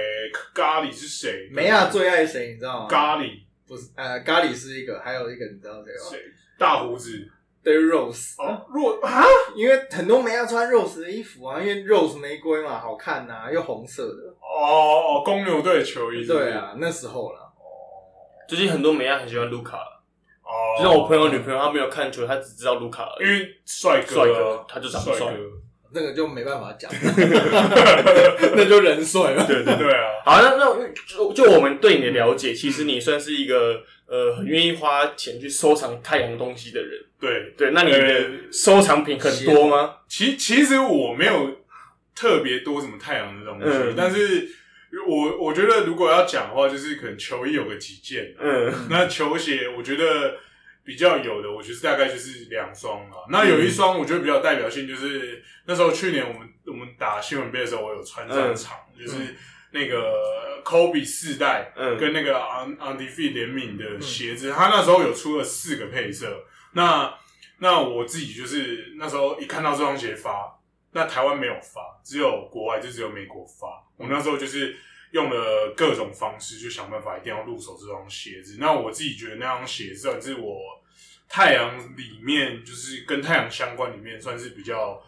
[0.55, 2.53] 咖喱是谁，梅亚最爱谁？
[2.53, 2.89] 你知道吗？
[2.89, 6.19] 咖喱不是，呃，咖喱是一个，还有一个你知道谁吗谁，
[6.57, 7.29] 大胡子
[7.65, 8.35] ？Derrick Rose。
[8.43, 14.35] 哦，若啊，因为很多梅亚穿 Rose 的衣服啊，因为 Rose 玫瑰嘛，好看呐、又红色的。
[14.41, 17.39] 哦哦，公牛队的球衣，是是对，啊，那时候啦。
[18.49, 19.79] 最近很多美亚很喜欢卢卡，
[20.43, 23.09] 哦，就像我朋友女朋友，她没有看球，她只知道卢卡。
[23.21, 25.41] 因为帅哥啊，帅哥他就长得帅帅哥，
[25.95, 26.91] 那个就没办法讲，
[28.55, 29.47] 那就人帅了。
[29.47, 33.81] 对对对啊，好，那那就就我们对你的了解，其实你算是一个
[34.13, 37.03] 呃很愿意花钱去收藏太阳东西的人。
[37.19, 39.97] 对，对，那你呃的收藏品很多吗？
[40.07, 41.63] 其其实我没有
[42.15, 44.51] 特别多什么太阳的东西，嗯但是
[45.09, 50.35] 我我觉得如果要讲的话，就是可能球衣有个几件，嗯那球鞋我觉得
[50.85, 53.25] 比较有的，我觉得大概就是两双啊。
[53.31, 59.17] 那有一双我觉得比较代表性，就是那时候去年我们我们打新闻杯的时候，我有穿上场，就是
[59.73, 66.45] 那个 Kobe 四代嗯跟那个 On On d e f e 联名的鞋子，他那时候有出了四个配色。
[66.73, 67.13] 那
[67.59, 70.59] 那我自己就是那时候一看到这双鞋发，
[70.93, 73.83] 那台湾没有发，只有国外就只有美国发。
[73.97, 74.77] 我那时候就是
[75.13, 78.57] 用了各种方式，就想办法一定要入手这双鞋子。
[78.59, 80.59] 那我自己觉得那双鞋算是我
[81.29, 85.01] 太阳里面，就是跟太阳相关里面，算是比较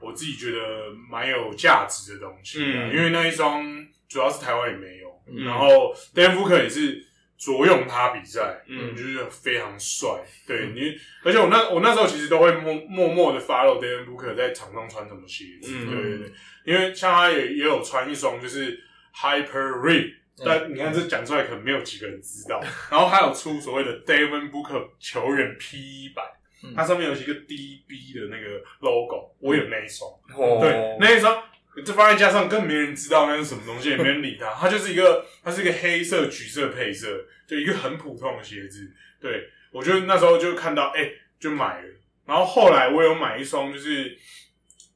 [0.00, 2.64] 我自己觉得蛮有价值的东西、啊。
[2.64, 3.64] 嗯因为那一双
[4.08, 5.44] 主要是台湾也没有，嗯。
[5.44, 7.04] 然后 Dan Booker 也是
[7.36, 8.90] 着用他比赛，嗯。
[8.92, 10.08] 嗯，就是非常帅。
[10.46, 15.90] 对你，而且我那我那时候其实都会默默默的 follow Dan Booker 在场上穿什么鞋子，嗯。
[15.90, 16.32] 对对对，
[16.64, 18.82] 因为像他也也有穿一双就是
[19.14, 20.14] Hyper Rig。
[20.44, 22.60] 但你看这讲出来可能没有几个人知道，
[22.92, 26.22] 然后还有出所谓的 Devin Booker 球员 P 一百
[26.62, 30.60] 嗯，它上面有一个 DB 的那个 logo，我有那一双，哦。
[30.60, 31.42] 对，那一双
[31.82, 34.52] 这放在加上更没人知道那是什么东西，也没人理它。
[34.54, 38.90] 它就是一个， 它是一个黑色橘色配色，就一个很普通的鞋子。
[39.20, 41.88] 对我就那时候就看到，哎、就买了。
[42.26, 44.16] 然后后来我有买一双，就是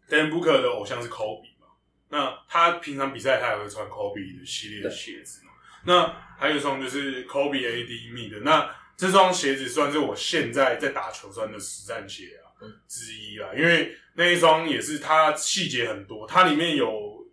[0.08, 1.66] Dan Booker 的偶像是 Kobe 嘛，
[2.10, 5.52] 那他平常比赛他也会穿 Kobe 的系列的鞋子嘛。
[5.84, 12.41] 那还有一双就是 Kobe AD Me 的，那这双鞋子算是我现在在打球穿的实战鞋啊、
[12.88, 16.86] 之一啦，因为那一双也是它细节很多，它里面有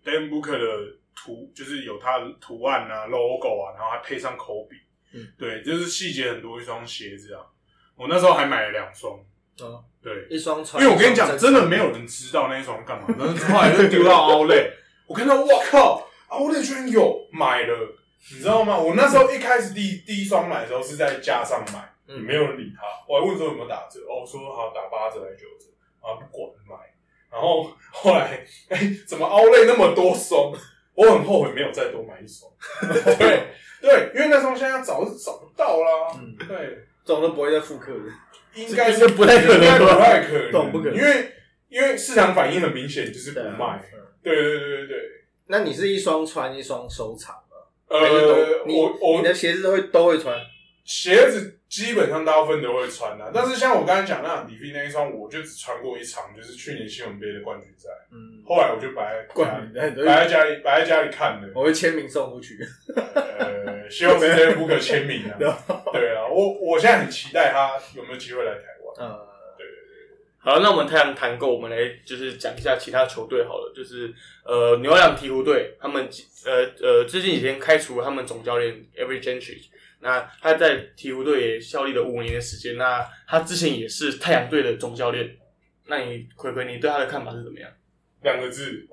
[0.04, 4.82] Dan Booker 的图，就是有它的图案啊、logo 啊，然后还配上 Kobe，
[5.14, 7.42] 嗯，对，就是细节很多一双鞋子啊。
[7.96, 9.14] 我那时候还买了两双，
[9.60, 9.84] 哦。
[10.02, 14.72] 对，一双穿，因为我跟你讲，真的没有人知道那一双干嘛，然后后来就丢到 奥莱，
[15.06, 17.98] 我看到我靠，奥莱居然有买了，
[18.32, 18.78] 你知道吗？
[18.78, 25.68] 我那时候一开始第第一双买的时候是在架上买，也嗯没有人理他，我还问说有没有打折，哦，说好打八折还是九折，
[26.02, 26.76] 啊不管买，
[27.32, 30.52] 然后后来哎、怎么奥类那么多双？
[30.96, 32.52] 我很后悔没有再多买一双，
[33.18, 33.48] 对
[33.80, 36.86] 对，因为那双现在早就找不到啦，嗯对。
[37.06, 38.00] 这种都不会再复刻的。
[38.54, 41.32] 应该是不太可能不太可能，不可能因为
[41.68, 43.82] 因为市场反应很明显，就是不对啊卖。
[43.94, 44.98] 嗯对对对对对，
[45.48, 47.58] 那你是一双穿一双收藏吗？
[47.88, 50.38] 呃我我你的鞋子都会都会穿，
[50.84, 61.48] 鞋子基本上大部分都会穿的，但是像我刚才讲那李飞那一双，我就只穿过一场，就是去年新闻杯的冠军赛，嗯，后来我就摆冠军的，摆在家里，摆在家里看的。
[61.54, 62.58] 我会签名送出去。
[62.96, 65.38] 呃，希望是 d a v 可签名啊。
[65.94, 69.08] 对啊，我我现在很期待他有没有机会来台湾。
[69.08, 69.30] 呃，
[70.40, 74.12] 好，那我们太阳谈够，我们来就是讲一下其他球队好了，就是
[74.44, 76.10] 呃牛羊鹈鹕队，他们
[76.46, 79.60] 呃呃最近几天开除了他们总教练 Every Gentry，
[80.02, 85.38] 那他在鹈鹕队也效力了五年的时间，那他之前也是太阳队的总教练，
[85.88, 87.70] 那你奎奎你对他的看法是怎么样？
[88.22, 88.88] 两个字，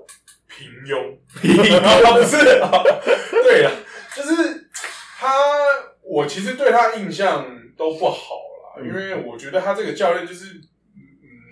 [0.48, 1.16] 平庸。
[1.28, 2.36] 不是，
[3.42, 3.70] 对了，
[4.14, 4.68] 就是
[5.18, 5.28] 他，
[6.02, 8.34] 我其实对他印象都不好
[8.76, 10.62] 啦，因为我觉得他这个教练就是，嗯，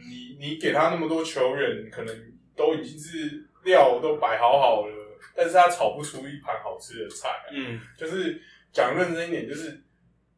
[0.08, 2.14] 你你给他那么多球员，可能
[2.56, 4.94] 都已经是料都摆好好了，
[5.36, 7.80] 但是他炒不出一盘好吃的菜啊、嗯。
[7.98, 8.40] 就是
[8.74, 9.82] 讲认真一点，就是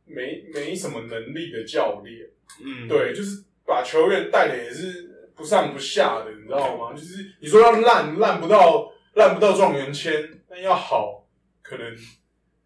[0.04, 2.28] 没没什么能力的教练。
[2.62, 6.92] 嗯，对，就是把球员带的也是不上不下的，你知道吗？
[6.94, 11.26] 就是你说要烂烂不到烂不到状元签，但要好，
[11.62, 11.96] 可能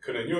[0.00, 0.36] 可能又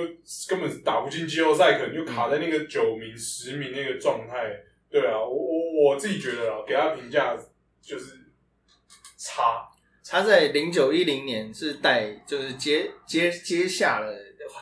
[0.47, 4.53] 根本打不进季后赛，可能就卡在那个九名、十名那个状态。
[4.89, 7.37] 对啊，我我我自己觉得啊，给他评价
[7.81, 8.17] 就是
[9.17, 9.67] 差。
[10.03, 14.13] 他在零九一零年是带就是接接接下了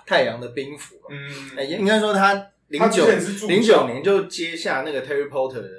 [0.05, 3.07] 太阳的兵符嘛，嗯，哎应该说他零九
[3.47, 5.69] 零九年就接下那个 Terry Porter 的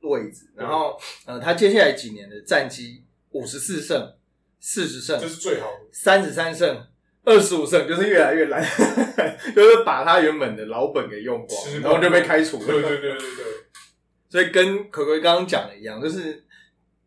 [0.00, 4.14] 位置，然后呃，他接下来几年的战绩五十四胜、
[4.60, 5.88] 四十胜这、是最好的。
[5.92, 6.86] 三十三胜、
[7.24, 8.62] 二十五胜，就是越来越烂，
[9.54, 12.66] 就是把他原本的老本给用光，然后就被开除了。
[12.66, 13.44] 对对对对对，
[14.28, 16.44] 所以跟可可刚刚讲的一样，就是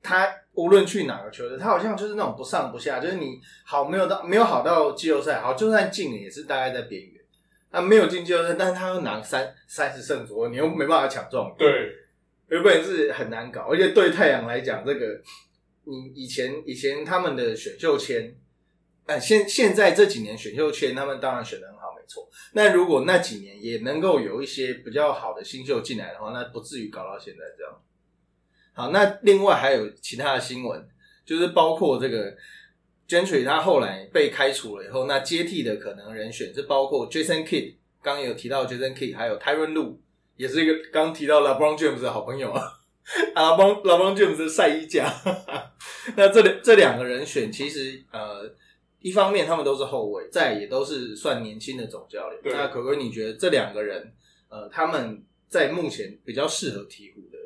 [0.01, 0.28] 他
[0.58, 7.14] 无论去哪个球队，他好像就是那种不上不下，就是你好没有到没有好到季后赛，好就算进了也是大概在边缘。
[7.72, 11.93] 他没有进季后赛，但是他又拿三三十胜左右，你又没办法抢中，对，
[12.47, 13.68] 原本是很难搞。
[13.70, 15.22] 而且对太阳来讲，这个
[15.84, 18.36] 你以前以前他们的选秀签，
[19.05, 22.28] 呃，现现在这几年选秀签他们当然选的很好，没错。
[22.53, 27.74] 那如果那几年也能够有一些比较好的新秀进来的话，那不至于搞到现在这样。
[28.78, 30.88] 好，那另外还有其他的新闻，
[31.25, 32.32] 就是包括这个
[33.09, 37.73] Gentry 他后来被开除了以后，那接替的可能人选是包括 Jason Kidd，
[38.03, 39.97] 刚刚有提到 Jason Kidd，还有 Tyron Lu，
[40.36, 42.61] 也是一个刚提到 LeBron James 的好朋友啊。
[43.34, 45.11] 啊，帮 LeBron James 的晒衣架。
[46.15, 48.53] 那这两这两个人选，其实呃，
[48.99, 52.55] 一方面他们都是后卫，再也都是算年轻的总教练。
[52.55, 54.13] 那可可，你觉得这两个人，
[54.49, 57.37] 呃，他们在目前比较适合鹈鹕的，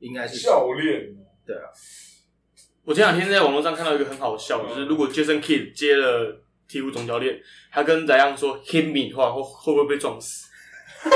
[0.00, 1.08] 应该是教练
[1.46, 1.62] 对啊，
[2.84, 7.40] 我前两天在网络上看到一个很好笑，就是如果 Jason Kidd 接了鹈鹕总教练，
[7.72, 10.46] 他跟翟样说 hit me 的话，会会不会被撞死？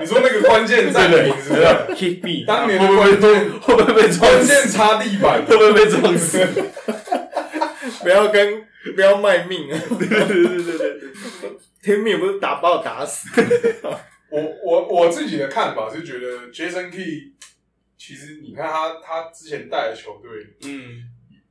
[0.00, 4.68] 你说那个关键站的名字 是吧 hit me，当年的会不会关键会不会被撞关键死？
[4.68, 6.46] 擦地板，会不会被撞死？
[8.02, 8.64] 不要跟
[8.94, 9.80] 不要卖命啊！
[9.98, 11.00] 对对对对对，
[11.82, 13.28] 天命不是打把我打死，
[14.30, 17.32] 我我我自己的看法是觉得 Jason Key，
[17.96, 20.30] 其实你看他他之前带的球队，
[20.64, 21.04] 嗯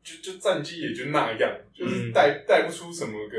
[0.04, 3.38] 就就战绩也就那样，就是嗯带带不出什么个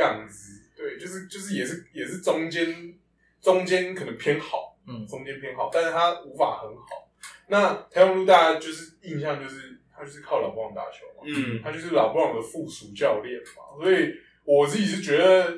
[0.00, 0.62] 样子。
[0.76, 2.94] 对，就是就是也是也是中间
[3.40, 7.10] 中间可能偏好，嗯中间偏好，但是他无法很好。
[7.48, 14.14] 那台湾路大家就是印象就是他就是靠老布朗打球嘛，嗯他就是老布朗的附属教练嘛，所以
[14.44, 15.54] 我自己是觉得，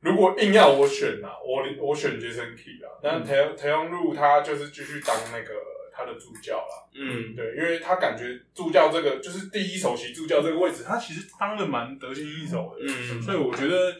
[0.00, 5.54] 如果硬要我选啊，我我选 Jason Key 啊，但台台阳路他就是继续当那个
[5.92, 7.34] 他的助教啦，嗯。
[7.34, 13.22] 对，因为他感觉助教这个就是第一首席助教这个位置，他其实当的蛮得心应手的，嗯。
[13.22, 13.96] 所以我觉得。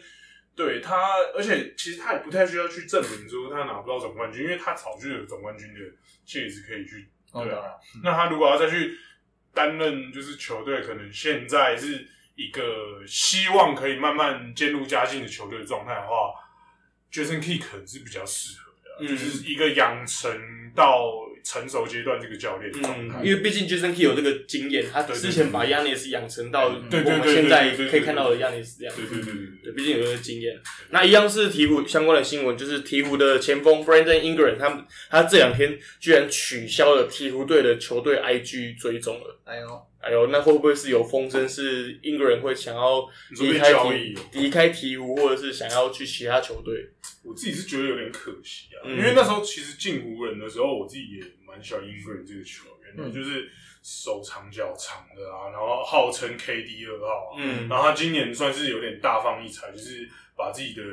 [0.57, 5.79] 对他，而且其实他也不太需要去证明说他拿不到总冠军，因为他早就有总冠军的
[6.25, 7.75] 戒指可以去对啊。
[8.03, 8.97] 那他如果要再去
[9.53, 12.07] 担任，就是球队可能现在是
[12.37, 16.33] 一个希望可以慢慢渐入佳境的球队的状态的话
[17.11, 19.07] ，Jason Key 可能是比较适合的啊、嗯。
[19.07, 20.31] 就是一个养成
[20.75, 21.11] 到
[21.47, 23.19] 成熟阶段这个教练的状态。
[23.21, 28.93] 嗯，因为毕竟 Jason Key 有这个经验，他之前把亚尼斯养成到我们现在可以看到的亚尼斯这样。
[28.93, 30.59] 对对对对对，毕竟有这个经验。
[30.89, 39.39] 那一样是鹈鹕相关的新闻，就是鹈鹕的前锋 Brandon Ingram，他们他这两天居然取消了鹈鹕队的球队 IG 追踪了。
[39.45, 43.07] 哎呦，哎呦，那会不会是有风声是 Ingram 会想要
[43.39, 43.71] 离开
[44.33, 46.89] 离开鹈鹕，或者是想要去其他球队？
[47.23, 51.19] 我自己是觉得有点可惜啊，嗯因为那时候其实进湖人的时候，我自己也
[51.57, 53.49] 蛮喜欢英格兰这个球员就是
[53.81, 57.67] 手长脚长的啊，然后号称 KD 二号啊，嗯。
[57.67, 60.83] 然后他今年算是有点大放异彩，就是把自己的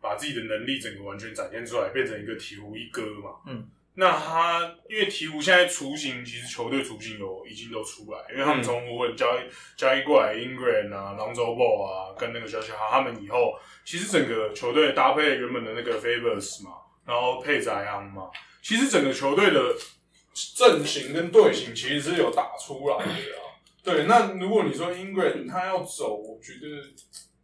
[0.00, 3.30] 把自己的能力整个完全展现出来，变成一个鹈鹕一哥嘛。
[3.46, 16.72] 嗯，那他因为鹈鹕现在雏形，其实球队雏形有已经都出来，因为他们嗯从湖人交易交易过来 Ingram 啊、朗佐 Ball 啊，跟那个小小哈他们以后，其实整个球队搭配原本的那个 Favors 嘛，
[17.06, 18.28] 然后配宰昂嘛，
[18.64, 19.76] 其实整个球队的
[20.56, 23.52] 阵型跟队形其实是有打出来的啊。
[23.82, 26.82] 对，那如果你说 Ingram 他要走，我觉得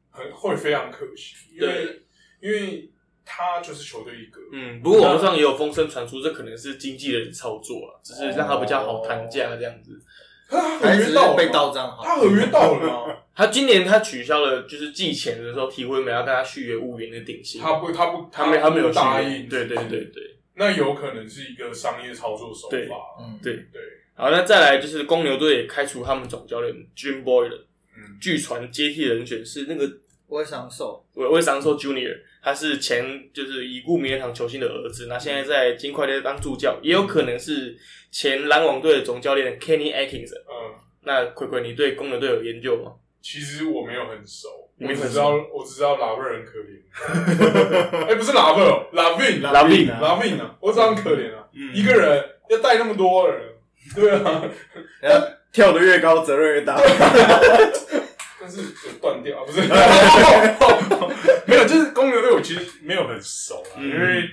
[0.08, 2.02] 很会非常可惜，因为
[2.40, 2.90] 因为
[3.22, 10.00] 他就是球队一哥，嗯，不过网络上也有风声传出，这可能是经纪人的操作啊，只是让他比较好谈价这样子。
[10.48, 12.02] 他合还是约到了被盗账号？
[12.02, 13.16] 他合约到了吗？
[13.36, 22.94] 他今年他取消了，就是季前的时候，鹈鹕没要跟他续约五元的顶薪，他不，他不，他没他没有不答应，对对对对那有可能是一个商业操作手对法。
[23.18, 23.54] 嗯，对。
[23.72, 23.80] 对，
[24.14, 27.62] 好，那再来就是公牛队也开除他们总教练 Jim Boyle，
[27.96, 29.90] 嗯，据传接替人选是那个
[30.26, 37.74] 我想瘦，韦韦桑索 Junior，他是前就是已故名人堂球星的儿子，那现在在金块队当助教，也有可能是
[38.10, 40.34] 前篮网队的总教练 Kenny Atkins。
[40.36, 42.92] 嗯，那葵葵，你对公牛队有研究吗？
[43.22, 49.98] 其实我没有很熟我只知道我只知道拉贝尔很可怜， 哎，不是拉贝哦，拉宾，拉宾啊。
[50.00, 51.70] 拉宾啊，我知道很可怜啊，嗯。
[51.74, 53.40] 一个人要带那么多人，
[53.94, 54.42] 对啊，
[55.02, 56.80] 然后跳得越高，责任越大。
[58.40, 59.60] 但是有断掉，啊不是？
[61.46, 63.86] 没有，就是公牛队，我其实没有很熟啊，嗯。
[63.88, 64.24] 因为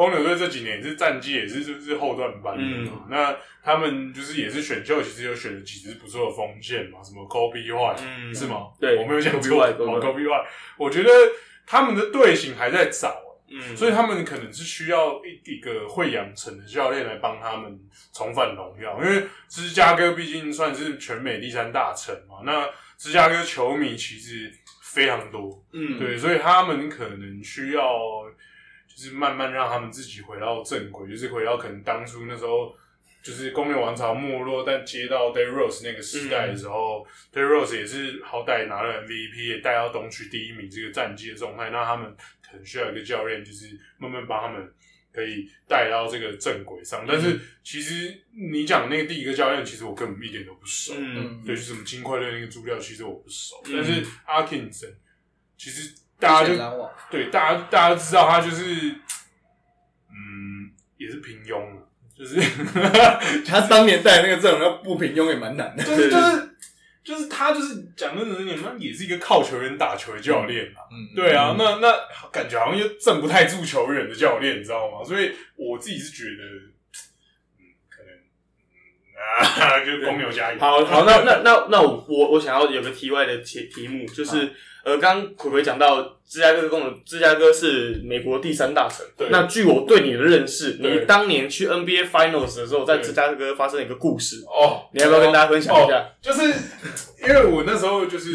[0.00, 3.02] 公牛队这几年也是战绩也是就是后段班的嘛。
[3.02, 8.68] 嗯那他们就是也是选秀，其实有选了几支不错的锋线嘛，什么 Kobe White、嗯是吗？
[8.80, 10.46] 对我没有讲错 Kobe White Kobe White，
[10.78, 11.10] 我觉得
[11.66, 13.14] 他们的队形还在找。
[13.52, 17.76] 嗯，所以他们可能是需要一一个会养成的教练来帮他们
[18.14, 22.64] 重返荣耀，因为芝加哥毕竟算是全美第三大城嘛，那
[22.96, 24.52] 芝加哥球迷其实
[24.84, 27.82] 非常多，嗯，对，所以他们可能需要
[28.94, 32.76] 就是慢慢让他们自己回到正轨，就是回到可能当初那时候
[33.22, 42.14] 就是公牛王朝没落，但接到 Day Rose 那个时代的时候、d a y Rose 也是好歹拿了 MVP，也带到东区第一名这个战绩的状态，那他们
[42.50, 44.72] 很需要一个教练，就是慢慢帮他们
[45.12, 47.04] 可以带到这个正轨上。
[47.06, 50.94] 但是其实你讲那个第一个教练，其实我根本一点都不熟。
[50.96, 53.62] 嗯，对，就是什么金块队那个主料，其实我不熟。
[53.66, 54.94] 嗯但是 Arkinson，
[55.58, 56.54] 其实大家就
[57.10, 58.62] 对大家大家都知道他就是，
[60.10, 61.60] 嗯，也是平庸，
[62.16, 62.40] 就是
[63.44, 65.82] 他当年带那个阵容要不平庸也蛮难的。
[65.82, 66.50] 就是就是
[67.02, 70.82] 就是他就是讲真的，你们也是一个靠球员打球的教练嘛。
[70.92, 71.92] 嗯，对啊，那那
[72.30, 75.02] 感觉好像又镇不太住球员的教练，你知道吗？
[75.04, 76.44] 所以我自己是觉得，
[77.58, 78.12] 嗯，可能，
[79.16, 80.60] 嗯啊， 就是公牛加油。
[80.60, 84.52] 好好，那那那那我我我想要有个题外的题题目，就是
[84.84, 89.28] 呃，刚刚奎奎讲到芝加哥公牛，芝加哥是美国第三大城对。
[89.30, 96.10] 那据我对你的认识，你当年去 NBA Finals 的时候，在芝加哥发生了一个故事，哦，你要不要跟大家分享一下？
[96.20, 96.42] 就是
[97.22, 98.30] 因为我那时候就是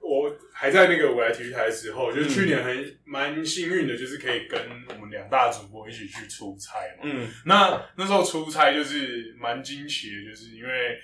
[0.00, 7.02] 我还在那个未来体育台的时候，就是去年很蛮幸运的，就是可以跟我们两大主播一起去出差嘛。
[7.02, 10.98] 嗯那那时候出差就是蛮惊奇的，就是因为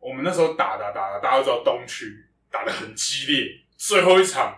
[0.00, 2.06] 我们那时候打打打打，大家都知道东区
[2.50, 3.46] 打得很激烈，
[3.78, 4.54] 最后一场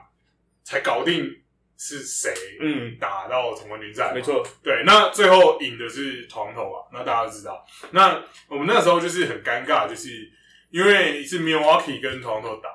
[0.65, 1.31] 才搞定
[1.79, 7.65] 是谁嗯，打到总冠军战，没错，对，那最后赢的是团头啊，那大家都知道。
[7.93, 10.31] 那我们那时候就是很尴尬，就是
[10.71, 12.71] 因为是 Milwaukee 跟团头打，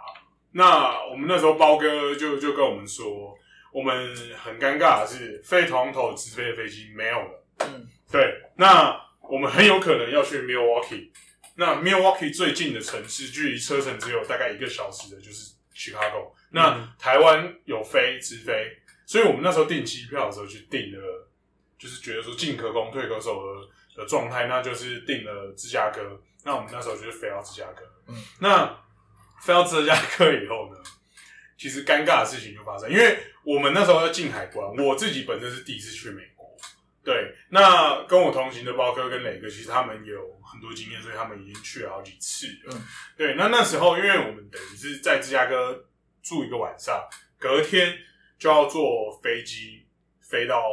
[0.52, 3.36] 那我们那时候包哥就就跟我们说，
[3.72, 7.46] 我们很尴尬的是飞团头直飞的飞机没有了。
[7.62, 8.96] 嗯，对，那
[9.30, 11.10] 我们很有可能要去 Milwaukee。
[11.56, 16.35] 那 Milwaukee 最近的城市，距离车程只有大概一个小时的，就是 Chicago。
[16.52, 18.72] 那台湾有飞直飞，
[19.06, 21.28] 所以我们那时候订机票的时候就订了，
[21.78, 26.20] 就是觉得说进可攻退可守的的状态，那就是订了芝加哥。
[26.44, 27.84] 那我们那时候就是飞到芝加哥。
[28.08, 28.66] 嗯，那
[29.42, 30.80] 飞到芝加哥以后呢，
[31.58, 36.46] 其实尴尬的事情就发生，因为我们那时候要进海关，我自己本身是第一次去美国。
[37.04, 42.74] 对，那跟我同行的包哥跟磊哥，其实他们有很多经验，所以他们已经去了好几次了。
[42.74, 42.82] 嗯，
[43.16, 45.86] 对，那那时候因为我们等于是在芝加哥
[46.26, 47.08] 住一个晚上，
[47.38, 47.96] 隔天
[48.40, 49.86] 就要坐飞机
[50.20, 50.64] 飞到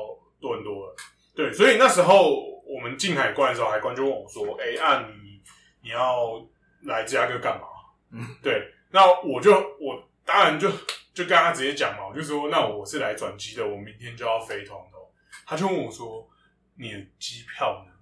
[0.41, 0.97] 多伦多了。
[1.37, 5.43] 对，所以那时候我们进海关的时候，海关就问我说：“哎、啊你
[5.83, 6.43] 你要
[6.85, 7.67] 来芝加哥干嘛？”
[8.11, 10.71] 嗯，对，那我就我当然就
[11.13, 15.13] 就跟他直接讲嘛，我就说：“那我是来转机的，我明天就要飞团头。”
[15.47, 16.27] 他就问我说
[16.77, 17.93] ：“你的机票呢？”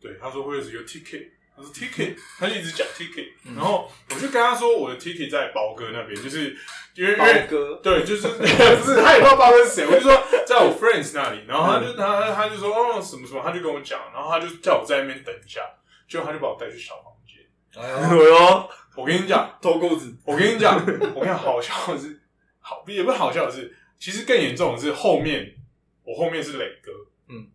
[0.00, 1.32] 对，他说：“Where's your ticket？”
[1.66, 6.56] ：“ticket。”他就 一直讲 ticket，、嗯然后我就跟他说：“我的 ticket 在包哥那边，就是
[6.94, 15.60] 因为因包为哥，对，就是 不是他也不知道包哥是谁，我就说在我 friends 那里，然后他就他他就说哦什么什么，他就跟我讲，然后他就叫我在那边等一下，
[16.08, 17.44] 结果他就把我带去小房间。
[17.80, 20.76] 哎哎呦， 我跟你讲，偷裤子，我跟你讲，
[21.14, 22.20] 我跟你讲，好笑的是，
[22.60, 25.54] 好也不是好笑的是，其实更严重的是后面，
[26.02, 26.90] 我后面是磊哥，
[27.28, 27.46] 嗯，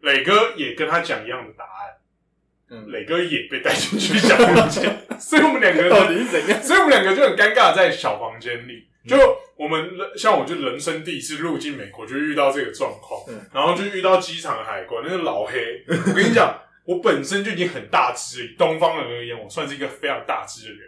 [0.00, 1.97] 磊哥也跟他讲一样的答案，
[2.70, 6.62] 嗯，磊哥也被带进去小房间， 所以我们两个到底是怎样？
[6.62, 8.84] 所以我们两个就很尴尬，在小房间里。
[9.06, 9.16] 就
[9.56, 15.82] 我们像我就人生第一次入境美国，就遇到这个状况，嗯然后就遇到机场海关，那个老黑。
[15.88, 20.80] 我跟你讲，我本身就已经很大只，以东方人而言，我算是一个非常大只的人。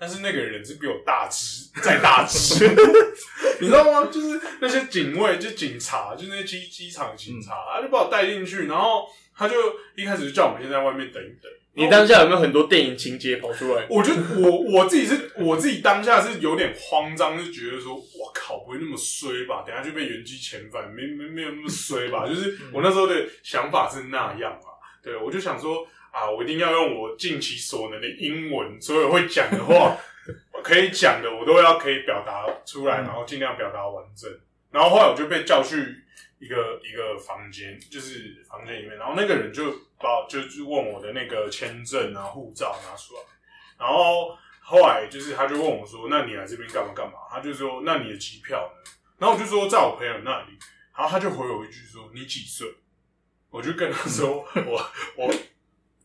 [0.00, 2.64] 但是那个人是比我大只，再大只，
[3.60, 4.08] 你知道吗？
[4.10, 9.06] 就是那些警卫，就警察，就那些机机场警察，他就把我带进去，然后
[9.38, 9.54] 他就
[9.94, 11.50] 一开始就叫我们先在外面等一等。
[11.74, 13.86] 你当下有没有很多电影情节跑出来？
[13.88, 19.62] 我就我我自己是我自己当下是有点慌张，就觉得说，我靠，不会那么衰吧？
[19.64, 22.26] 等下就被原机遣返，没没没有那么衰吧？
[22.26, 23.14] 就是我那时候的
[23.44, 24.74] 想法是那样啊。
[25.00, 29.96] 对，我就想说啊，我一定要用我尽其所能的英文，所有会讲的话，
[30.64, 34.28] 可以讲的，我都要可以表达出来，然后尽量表达完整。
[34.72, 35.76] 然后后来我就被叫去
[36.38, 43.20] 一个一个房间，就是房间里面，然后那个人就把就就问我的那个签证啊、护照拿出来，
[43.78, 50.58] 然后后来就是他就问我说：“那你来这边干嘛干嘛？”他就说：“那你的机票呢？”然后我就说在我朋友那里，
[50.94, 52.72] 然后他就回我一句说：“你几岁？”
[53.50, 55.34] 我就跟他说：“我我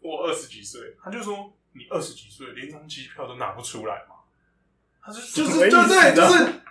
[0.02, 4.16] 我二十几岁。”他就说：“你二十几岁，连张机票都拿不出来吗？”
[5.04, 6.62] 他就就是就对，啊就是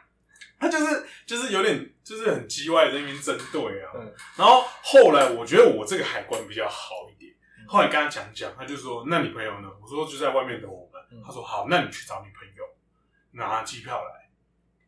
[0.63, 3.91] 他就是就是有点就是很叽歪的在那边针对啊。
[3.97, 7.35] 嗯然后后来我觉得我这个海关比较好一点，
[7.67, 11.03] 后来跟他讲讲，他就说：“那你朋友呢？”我说：“就在外面等我们。
[11.11, 12.65] 嗯他说：“好，那你去找你朋友，
[13.33, 14.31] 拿机票来，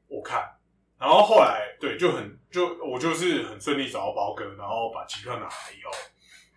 [0.06, 0.48] 我看。”
[0.96, 5.90] 然后后来对，就很就我就是很顺利找到包哥，然后把机票拿来以后，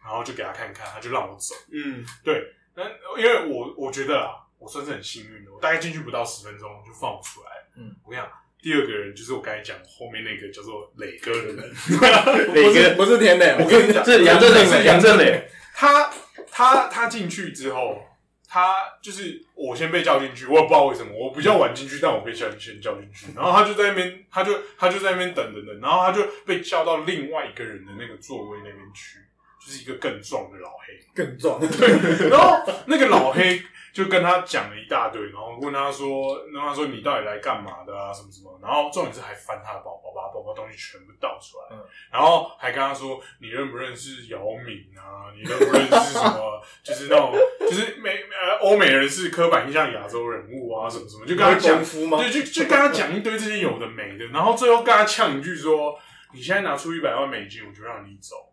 [0.04, 1.56] 然后就给他看看，他就让我走。
[1.74, 2.86] 嗯，对，但
[3.18, 7.50] 因为我我觉得啊，我算是很幸运的，我大概进去不到十分钟就放我出来。
[7.76, 11.72] 嗯，我跟你讲，第二个人就是我刚才讲后面那个叫做磊哥的人，
[12.54, 12.96] 磊哥。
[12.96, 15.48] 不是田磊，我跟你讲， 是杨振磊，是杨振磊。
[15.74, 16.12] 他
[16.52, 18.02] 他他进去之后，
[18.50, 29.20] 他就是我先被叫进去，我也不知道为什么，我比较晚进去，但我被叫先叫进去，然后他就在那边，他就他就在那边等等等，然后他就被叫到另外一个人的那个座位那边去，
[29.68, 31.60] 就是一个更壮的老黑，更壮。
[31.68, 33.62] 对，然后那个老黑
[33.92, 41.84] 就跟他讲了一大堆，然后问他说，问他说你到底来干嘛的啊，什么什么，然后重点是还翻他的包包，把他包包东西全部倒出来，嗯。
[42.14, 56.00] 然后还跟他说你认不认识姚明啊，你认不认识什么， 就是那种就是美呃欧美人是刻板印象亚洲人物啊，什么什么，就跟他讲对，就就跟他讲一堆这些有的没的，然后最后跟他呛一句说，
[56.34, 58.47] 你现在拿出一百万美金，我就让你走，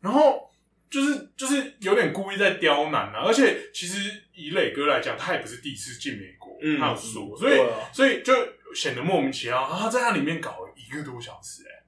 [0.00, 0.46] 然后。
[0.90, 8.32] 就是就是有点故意在刁难啊，而且其实以磊哥来讲，他也不是第一次进美国，嗯他有说，所以、对啊所以就
[8.74, 9.60] 显得莫名其妙。
[9.60, 11.84] 啊他在那里面搞了一个多小时、哎，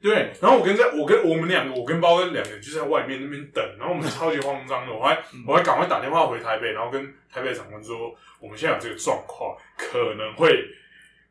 [0.00, 0.32] 对。
[0.40, 10.64] 然后我跟在我跟我们两个，我跟包哥两个人就在外面那边等，然后我们超级慌张的，我还我还赶快打电话回台北，然后跟台北长官说，我们现在有这个状况，可能会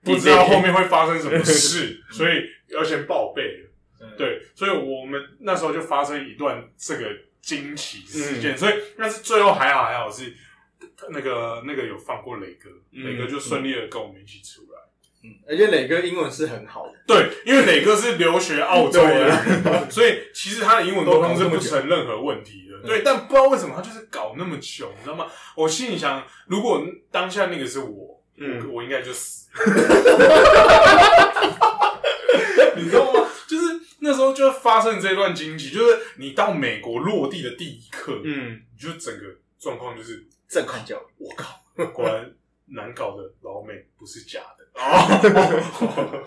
[0.03, 3.65] 不知道后面会发生什么事，所以要先报备
[4.17, 7.09] 对，所以我们那时候就发生一段这个
[7.41, 10.33] 惊奇事嗯件，所以但是最后还好还好是
[11.09, 14.79] 那个那个有放过磊哥，嗯磊哥就顺利的跟我们一起出来。
[15.23, 22.77] 嗯，而且磊哥英文是很好的，对，因为磊哥是留学澳洲的啊，所以其实他的英文沟通是不成任何问题的。
[22.87, 25.25] 对，但不知道为什么他就是搞那么久，你知道吗？
[25.55, 29.49] 我心里想，如果当下那个是我，嗯我我应该就死。
[34.07, 39.25] 那时候就发生这段惊奇，就是你到美国落地的第一刻，嗯，你就整个
[39.59, 41.05] 状况就是，震撼教育。
[41.17, 41.59] 我靠，
[41.91, 42.33] 果然
[42.67, 46.23] 难搞的老美不是假的 哦。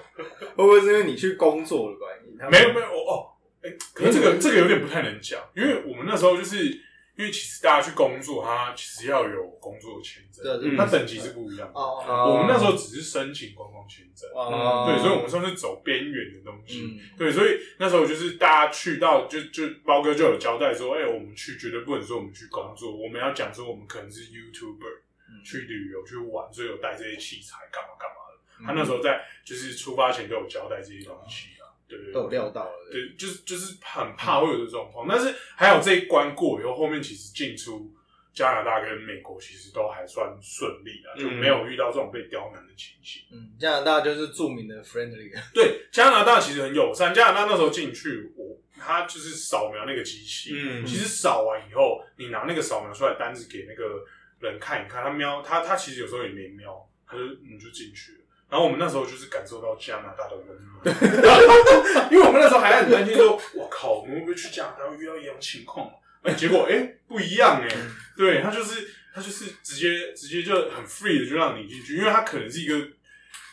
[0.54, 2.36] 会不会是因为你去工作的关系？
[2.50, 3.26] 没有没有哦哦，
[3.62, 6.78] 哎、可是这个这个有点不太能讲，因为我们那时候就是
[7.20, 11.78] 因为其实大家去工作，他其实要有工作签证，对对嗯它等级是不一样的。
[11.78, 16.80] 我们那时候只是申请观光签证，哦，对，所以我们算是走边缘的东西。
[16.80, 24.96] 嗯对，所以那时候就是大家去到，就就包哥就有交代说，哎、我们去绝对不能说我们去工作，我们要讲说我们可能是 YouTuber
[25.28, 28.40] 嗯去旅游去玩，所以有带这些器材干嘛干嘛的。
[28.60, 31.59] 嗯他那时候在就是出发前都有交代这些东西啊，
[31.90, 32.38] 对对都有对。
[32.38, 37.92] 料到了，对对，就是就是很怕会有这状况，但是还有这一关过以后，后面其实进出
[38.32, 43.22] 加拿大跟美国其实都还算顺利啊，就嗯没有遇到这种被刁难的情形。
[43.32, 47.12] 嗯，加拿大就是著名的 friendly，对，加拿大其实很友善。
[47.12, 54.04] 加拿大那时候进去，我他就是扫描那个机器，嗯其实扫完以后，你拿那个扫描出来单子给那个
[54.40, 58.19] 人看一看，他瞄他他其实有时候也没瞄，他就你就进去了。
[58.50, 60.46] 然后我们那时候就是感受到加拿大的温
[60.82, 60.84] 暖，
[62.10, 65.88] 因为我们那时候还很担心说，我靠，我们会不会去加拿大会遇到一样情况？
[66.22, 67.68] 哎，结果哎、不一样哎、
[68.16, 72.88] 对他就是他就是直接直接就很 free 的就让你进去，因为他可能是一个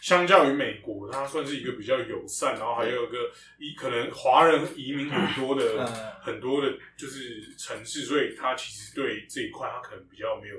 [0.01, 6.17] 相较于美国，它算是一个比较友善，然后还有一个一可能华人移民很多的、嗯。
[6.21, 10.55] 很多的，就是城市，所以他其实对这一块他可能比较没有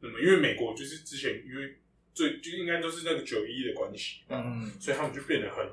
[0.00, 1.76] 那么，因为美国就是之前因为
[2.18, 5.64] 最就应该都是那个九一的关系，嗯所以他们就变得很，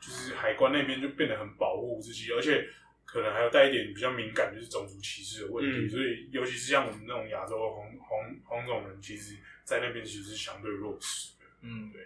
[0.00, 2.66] 就是海关那边就变得很保护自己，而且
[3.04, 5.86] 可能还有带一点比较敏感，就是种族歧视的问题。
[5.86, 11.44] 嗯所以尤其是像我们那种亚洲红红红种人，其实在那边其实是相对弱势的。
[11.60, 12.00] 嗯，对。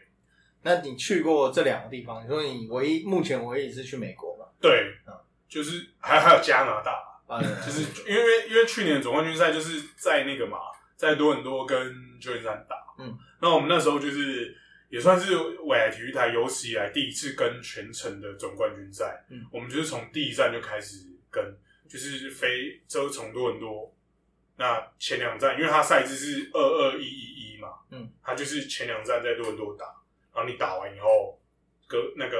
[0.62, 2.24] 那你去过这两个地方？
[2.24, 4.44] 你说你唯一目前唯一一次去美国嘛？
[4.60, 5.14] 对嗯，
[5.48, 6.98] 就是还还有加拿大，
[7.28, 10.58] 啊，就是因为因为去年总冠军赛就是在那个嘛，
[10.96, 11.78] 在多伦多跟
[12.20, 14.56] 旧金山打，嗯，那我们那时候就是
[14.90, 21.56] 也算是未来体育台有史以来第一次跟全程的总冠军赛，嗯，我们就是从第一站就开始跟，
[21.88, 23.94] 就是飞就从多伦多，
[24.56, 29.86] 那前两站因为它赛制是二二一一一嘛，嗯，它就是前两站在多伦多打，
[30.34, 31.40] 然后你打完以后，
[31.86, 32.36] 隔那个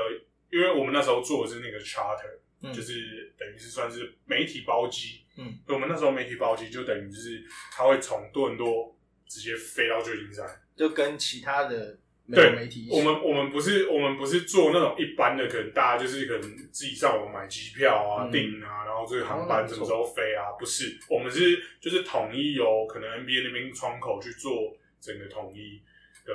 [0.51, 2.39] 因为我们那时候做的是那个 charter。
[2.61, 2.73] 嗯。
[2.73, 7.41] 就是等于是算是媒体包机，嗯，我们那时候媒体包机就等于就是
[7.71, 8.93] 他会从多伦多
[9.29, 10.45] 直接飞到旧金山。
[10.75, 20.53] 就跟其他的美国对媒体一起，我们我们不是我们不是做那种一般的，可能大家就是可能自己上网买机票啊、嗯订啊，然后这个航班什么时候飞啊？
[20.59, 25.83] 不是，我们是就是统一由可能 NBA 那边窗口去做整个统一
[26.25, 26.33] 的，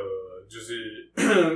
[0.49, 1.09] 就是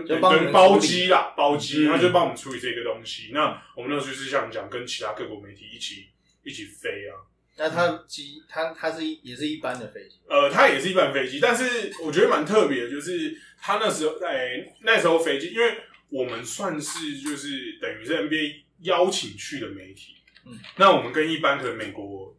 [0.07, 3.31] 就 帮你们跟包机啦，包机，嗯他就帮我们处理这个东西。
[3.33, 6.07] 那我们那时候就是像讲跟其他各国媒体一起
[6.43, 7.19] 一起飞啊。
[7.57, 15.77] 那它机它它是一也是一般的飞机，呃，它也是一般飞机，但是我觉得蛮特别的，就是它那时候在那时候飞机，因为
[16.09, 22.35] 我们算是就是等于是 NBA 邀请去的媒体，嗯，那我们跟一般可能美国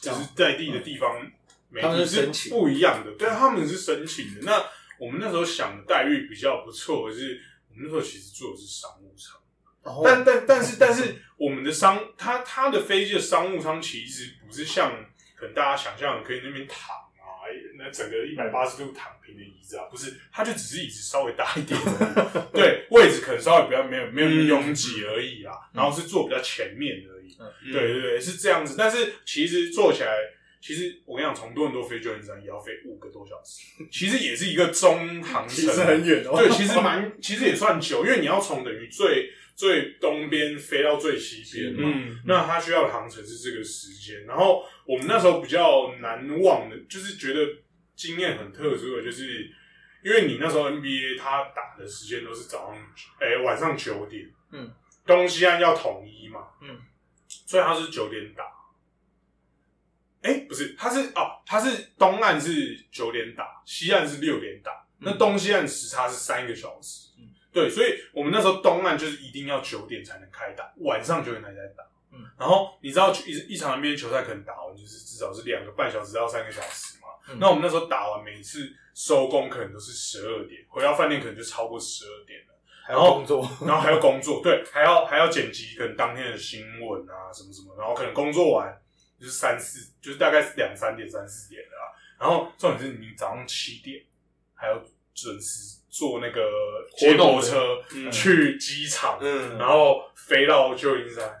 [0.00, 1.30] 就是在地的地方
[1.68, 4.40] 媒他们体是是申请不一样的，对，他们是申请的。
[4.42, 4.64] 那
[4.98, 9.38] 我们那时候想的待遇比较不错，可是我们那时候其实做的是商务舱。
[9.84, 14.92] 然后但但但是但是我们的商，它它的飞机的商务舱其实不是像
[15.34, 17.48] 可能大家想象的可以那边躺啊，
[17.78, 21.80] 那整个一百八十度躺平的椅子啊，不是，它就只是椅子稍微大一点，
[22.52, 27.72] 对，位置可能稍微比较没有没有那么拥挤而已啦，然后是坐比较前面而已，嗯。
[27.72, 28.74] 对对对，是这样子。
[28.76, 30.12] 但是其实坐起来，
[30.60, 36.36] 其实我跟你讲，从多伦多飞旧金山也要飞五个多小时， 其实也是一个中航程， 其实很远哦。
[36.36, 41.80] 对，其实蛮，其实也算久，因为你要从等于最最东边飞到最西边嘛。
[41.84, 47.46] 嗯，那它需要的航程是这个时间，然后我们那时候比较难忘的，就是觉得
[47.94, 49.50] 经验很特殊的，就是
[50.04, 52.78] 因为你那时候 NBA 它打的时间都是早上，
[53.20, 54.72] 哎、晚上九点，嗯，
[55.06, 56.80] 东西岸要统一嘛，嗯，
[57.28, 58.44] 所以它是九点打。
[60.22, 67.08] 哎、不是，它是哦，它是东岸是九点打，西岸是六点打，那东西岸时差是三个小时。
[67.18, 71.84] 嗯对，所以我们那时候东岸就是一定要九点才能开打，晚上九点才在打。
[72.12, 77.08] 嗯，然后你知道一一场 NBA 球赛可能打完就是至少是两个半小时到三个小时嘛。
[77.28, 82.46] 嗯那我们那时候打完，每次收工可能都是十二点，回到饭店可能就超过十二点了。
[82.84, 88.76] 还要工作，然后还要工作，对，还要还要剪辑可能当天的新闻啊什么什么，然后可能工作完
[89.20, 91.94] 就是三四，就是大概是两三点三四点的啦。
[92.18, 94.04] 然后重点是你早上七点
[94.52, 94.82] 还要
[95.14, 96.40] 准时坐那个
[96.96, 98.10] 接驳车嗯。
[98.10, 99.58] 去机场，嗯。
[99.58, 101.38] 然后飞到旧金山，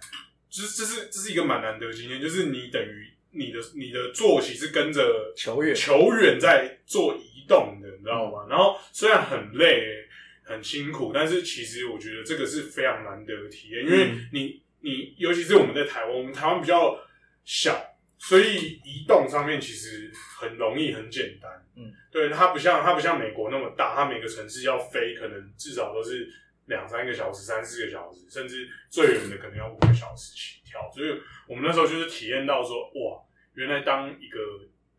[0.50, 5.74] 就是这是这是一个蛮难得的经验，就是你等于你的你的作息是跟着球员。
[5.74, 8.46] 球员在做移动的，你知道吗？
[8.50, 10.06] 然后虽然很累、
[10.44, 14.28] 很辛苦，但是其实我觉得这个是非常难得的体验，因为嗯。
[14.32, 16.98] 你你尤其是我们在台湾，我们台湾比较
[17.44, 17.80] 小，
[18.18, 21.50] 所以移动上面其实很容易、很简单。
[21.76, 26.28] 嗯，对，它不像它不像美国那么大，它每个城市要飞可能至少都是
[26.66, 30.90] 两三个小时、三四个小时，甚至最远的可能要五个小时起跳。
[30.94, 33.18] 所以我们那时候就是体验到说，哇，
[33.54, 34.38] 原来当一个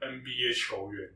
[0.01, 1.07] NBA 球员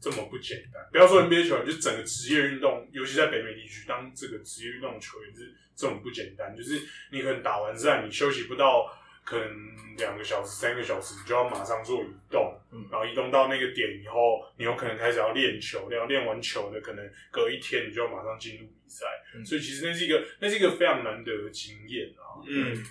[0.00, 0.80] 这么不简单。
[0.92, 6.56] 不要说 NBA 球员，就整个职业运动，尤其在北美地区，当这个职业运动球员是这么不简单。
[6.56, 6.80] 就是
[7.10, 8.86] 你可能打完赛，你休息不到
[9.24, 9.48] 可能
[9.96, 19.06] 两个小时、三个小时，你就要马上做移动，嗯然后移动到那个点以后，你有可能开始要练球，然后练完球的，可能隔一天你就要马上进入比赛。
[19.34, 22.42] 嗯所以其实那是一个那是一个非常难得的经验啊。
[22.46, 22.84] 嗯，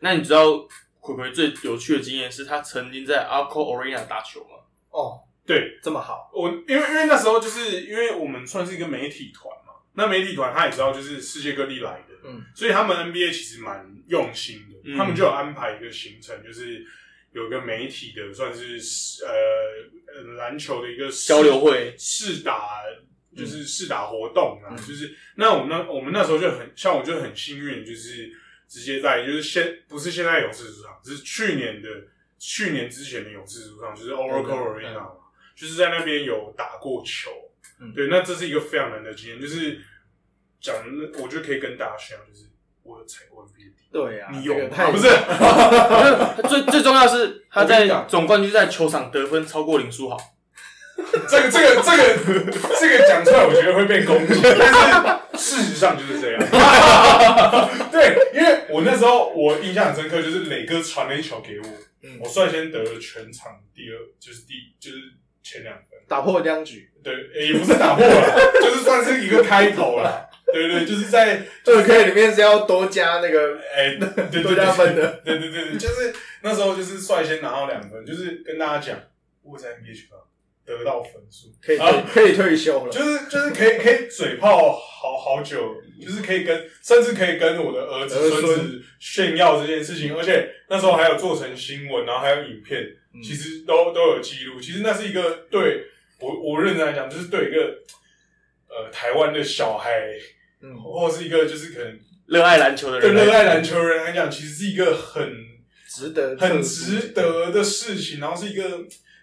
[0.00, 0.46] 那你知道
[1.00, 4.56] 葵葵最有趣的经验是他曾经在 Arco Arena 打球吗？
[4.90, 9.51] 哦，对，这么好，我因为因为那时候就是因为我们算是一个媒体团嘛，
[9.94, 14.96] 那媒体团他也知道就是世界各地来的，嗯，所以他们 NBA 其实蛮用心的，嗯。
[14.96, 16.84] 他们就有安排一个行程，就是
[17.32, 18.78] 有一个媒体的算是
[19.24, 21.94] 呃呃篮球的一个交流会。
[21.98, 22.80] 试打。
[23.34, 24.76] 就是试打活动啊，嗯。
[24.76, 28.30] 就是那我们那我们那时候就很像我就很幸运，就是
[28.68, 31.88] 直接在就是现不是现在勇士主场，是去年的
[32.38, 35.12] 去年之前的勇士主场，就是 Oracle 嗯 Arena 嘛，
[35.56, 37.30] 就是在那边有打过球。
[37.82, 39.80] 嗯对，那这是一个非常难的经验，就是
[40.60, 40.74] 讲，
[41.18, 42.46] 我觉得可以跟大家分享，就是
[42.84, 44.90] 我有踩过 NBA 底，对啊，你有吗？
[44.90, 45.08] 不是，
[46.48, 50.16] 最最重要的是他在总冠军赛球场得分超过林书豪。
[51.28, 56.40] 这个这个这个这个讲出来，我觉得会被攻击，但是事实上就是这样。
[57.90, 61.66] 对，因为我那时候我印象很深刻，就是磊哥传了一球给我，
[62.02, 65.91] 嗯我率先得了全场第二，就是第就是前两分。
[66.08, 67.14] 打破僵局，对，
[67.46, 70.28] 也不是打破了， 就是算是一个开头了。
[70.52, 79.00] 对对，就是在二 K 里面是要多加那个哎，对对对多加分的，对对对对，就是那时候就是率先拿到两分，就是跟大家讲，
[79.42, 80.08] 我在 NBA
[80.66, 81.78] 得到分数，可以
[82.12, 88.40] 可以退休了，就是就是可以可以嘴炮好好久，就是可以跟甚至可以跟我的儿子孙。
[88.42, 92.80] 孙子炫耀这件事情，而且那时候还有做成新闻，然后还有影片，
[93.14, 93.22] 嗯。
[93.22, 94.60] 其实都都有记录。
[94.60, 95.86] 其实那是一个对
[96.22, 97.82] 我我认真来讲，就是对一个
[98.68, 99.90] 呃台湾的小孩，
[100.60, 105.34] 嗯，或是一个就是可能热爱篮球的对人对，热爱篮球的人来讲，其实是一个很
[105.88, 108.62] 值得很值得的事情，然后是一个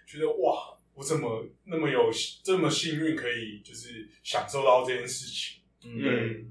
[0.06, 2.10] 觉得哇，我怎么那么有
[2.44, 5.60] 这么幸运，可以就是享受到这件事情。
[5.84, 6.46] 嗯，嗯，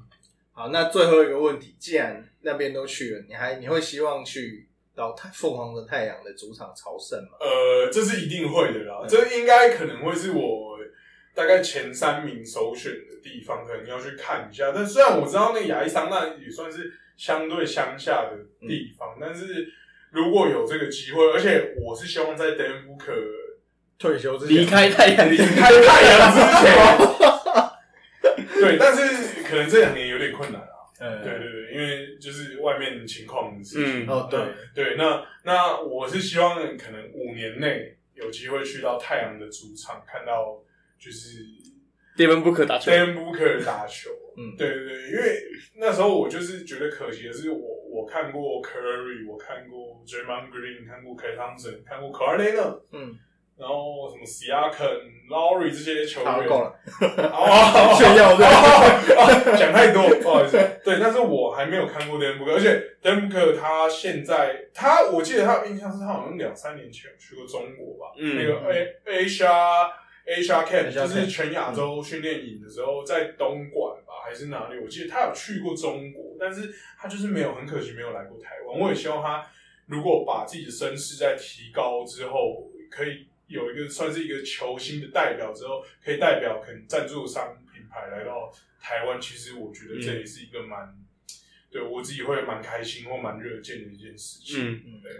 [0.51, 4.68] 好，那最后一个问题，既然那边都去了，你还你会希望去
[4.99, 7.37] 到太凤凰的太阳的主场朝圣嘛？
[7.39, 10.77] 呃，这是一定会的啦，这应该可能会是我
[11.33, 14.73] 大概前三名首选的地方，可能要去看一下。
[14.75, 18.35] 但虽然我知道那个亚利桑那也算是相对乡下的
[18.67, 19.71] 地方，但是
[20.11, 23.13] 如果有这个机会，而且我是希望在 e o o k
[23.97, 26.75] 退休之前离开太阳，离开太阳之前，
[28.59, 30.78] 对，但是可能这两年有点困难啊。
[30.99, 34.05] 呃，对对对，因为就是外面情况的事情。
[34.05, 34.39] 嗯哦对，
[34.75, 40.61] 对，那那我是希望可能五年内有机会去到太阳的主场，看到
[40.99, 41.39] 就是
[42.17, 42.97] 跌分不可打球 d。
[42.97, 44.09] a n Booker 打球。
[44.37, 45.41] 嗯对对对，因为
[45.79, 47.59] 那时候我就是觉得可惜的是我，
[47.91, 53.19] 我看过 Curry，我看过 Draymond Green，看过 Klay Thompson，看过 k a r l e n a 嗯，
[53.59, 56.79] 然后什么 Siakam、Lowry 这些球员，好够了，
[57.33, 60.57] 哦， 炫耀对哦 讲太多，不好意思。
[60.83, 63.57] 对，但是我还没有看过 d e n b o o k 而且 d e n b o o k
[63.59, 69.89] 他现在他，我记得他有印象是他好像两三年前去过中国吧，嗯那个 A Asia
[70.25, 74.79] Asia Camp 就是全亚洲训练营的时候，在东莞吧还是哪里？
[74.79, 78.79] 我记得他有去过中国，但是他就是没有，很可惜没有来过台湾。
[78.79, 79.45] 我也希望他
[79.87, 89.19] 如果把自己的身世再提高之后，可以有一个算是一个球星的代表之后，可以代表可能赞助商品牌来到台湾。
[89.19, 90.95] 其实我觉得这也是一个蛮、
[91.71, 94.83] 对我自己会蛮开心或蛮热见的一件事情。
[94.85, 95.11] 嗯，对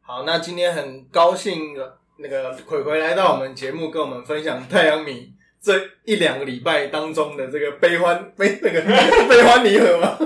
[0.00, 1.74] 好，那今天很高兴
[2.18, 8.80] 那个葵葵来到我们节目，跟我们分享太阳米这一两个礼拜当中的这个悲欢悲那个
[9.28, 10.18] 悲欢离合嘛。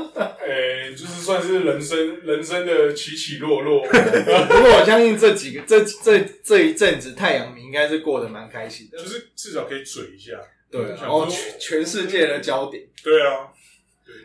[1.41, 3.83] 是算是人生人生的起起落落。
[3.89, 10.33] 不过我相信这几个这这这一阵子太阳明应该是过得蛮开心的，就是至少可以嘴一下。
[10.71, 12.85] 对，想然后全全世界的焦点。
[13.03, 13.49] 对啊，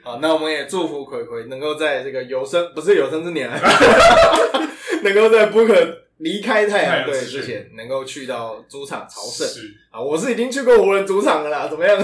[0.04, 3.60] 好，那我们也祝福葵葵能够在这个有生不是有生之年啊，
[5.04, 10.02] 能够在 Booker 离开太阳队之前，能够去到主场朝圣是啊！
[10.02, 11.98] 我是已经去过湖人主场了啦，怎么样？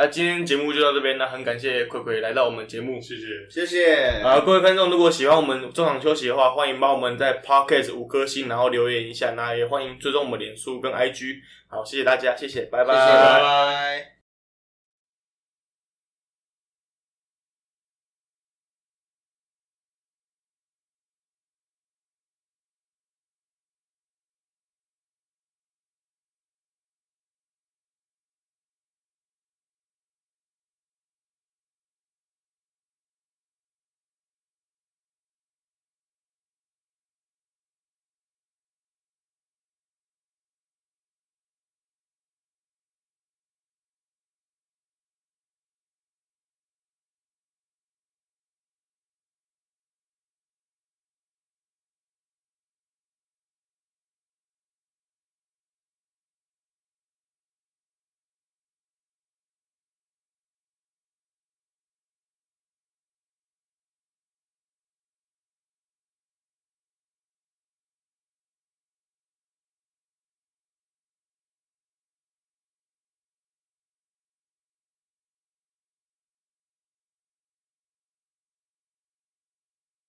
[0.00, 3.00] 那今天节目就到这边，那很感谢葵葵来到我们节目。
[3.00, 3.26] 谢谢。
[3.50, 3.96] 谢谢。
[4.22, 9.32] 啊，各位观众，如果喜欢我们中场休息的话，欢迎帮我们在 Podcast 五颗星，然后留言一下。
[9.32, 11.40] 那也欢迎追踪我们脸书跟 IG。
[11.66, 14.17] 好，谢谢大家，谢谢，拜谢谢，拜拜。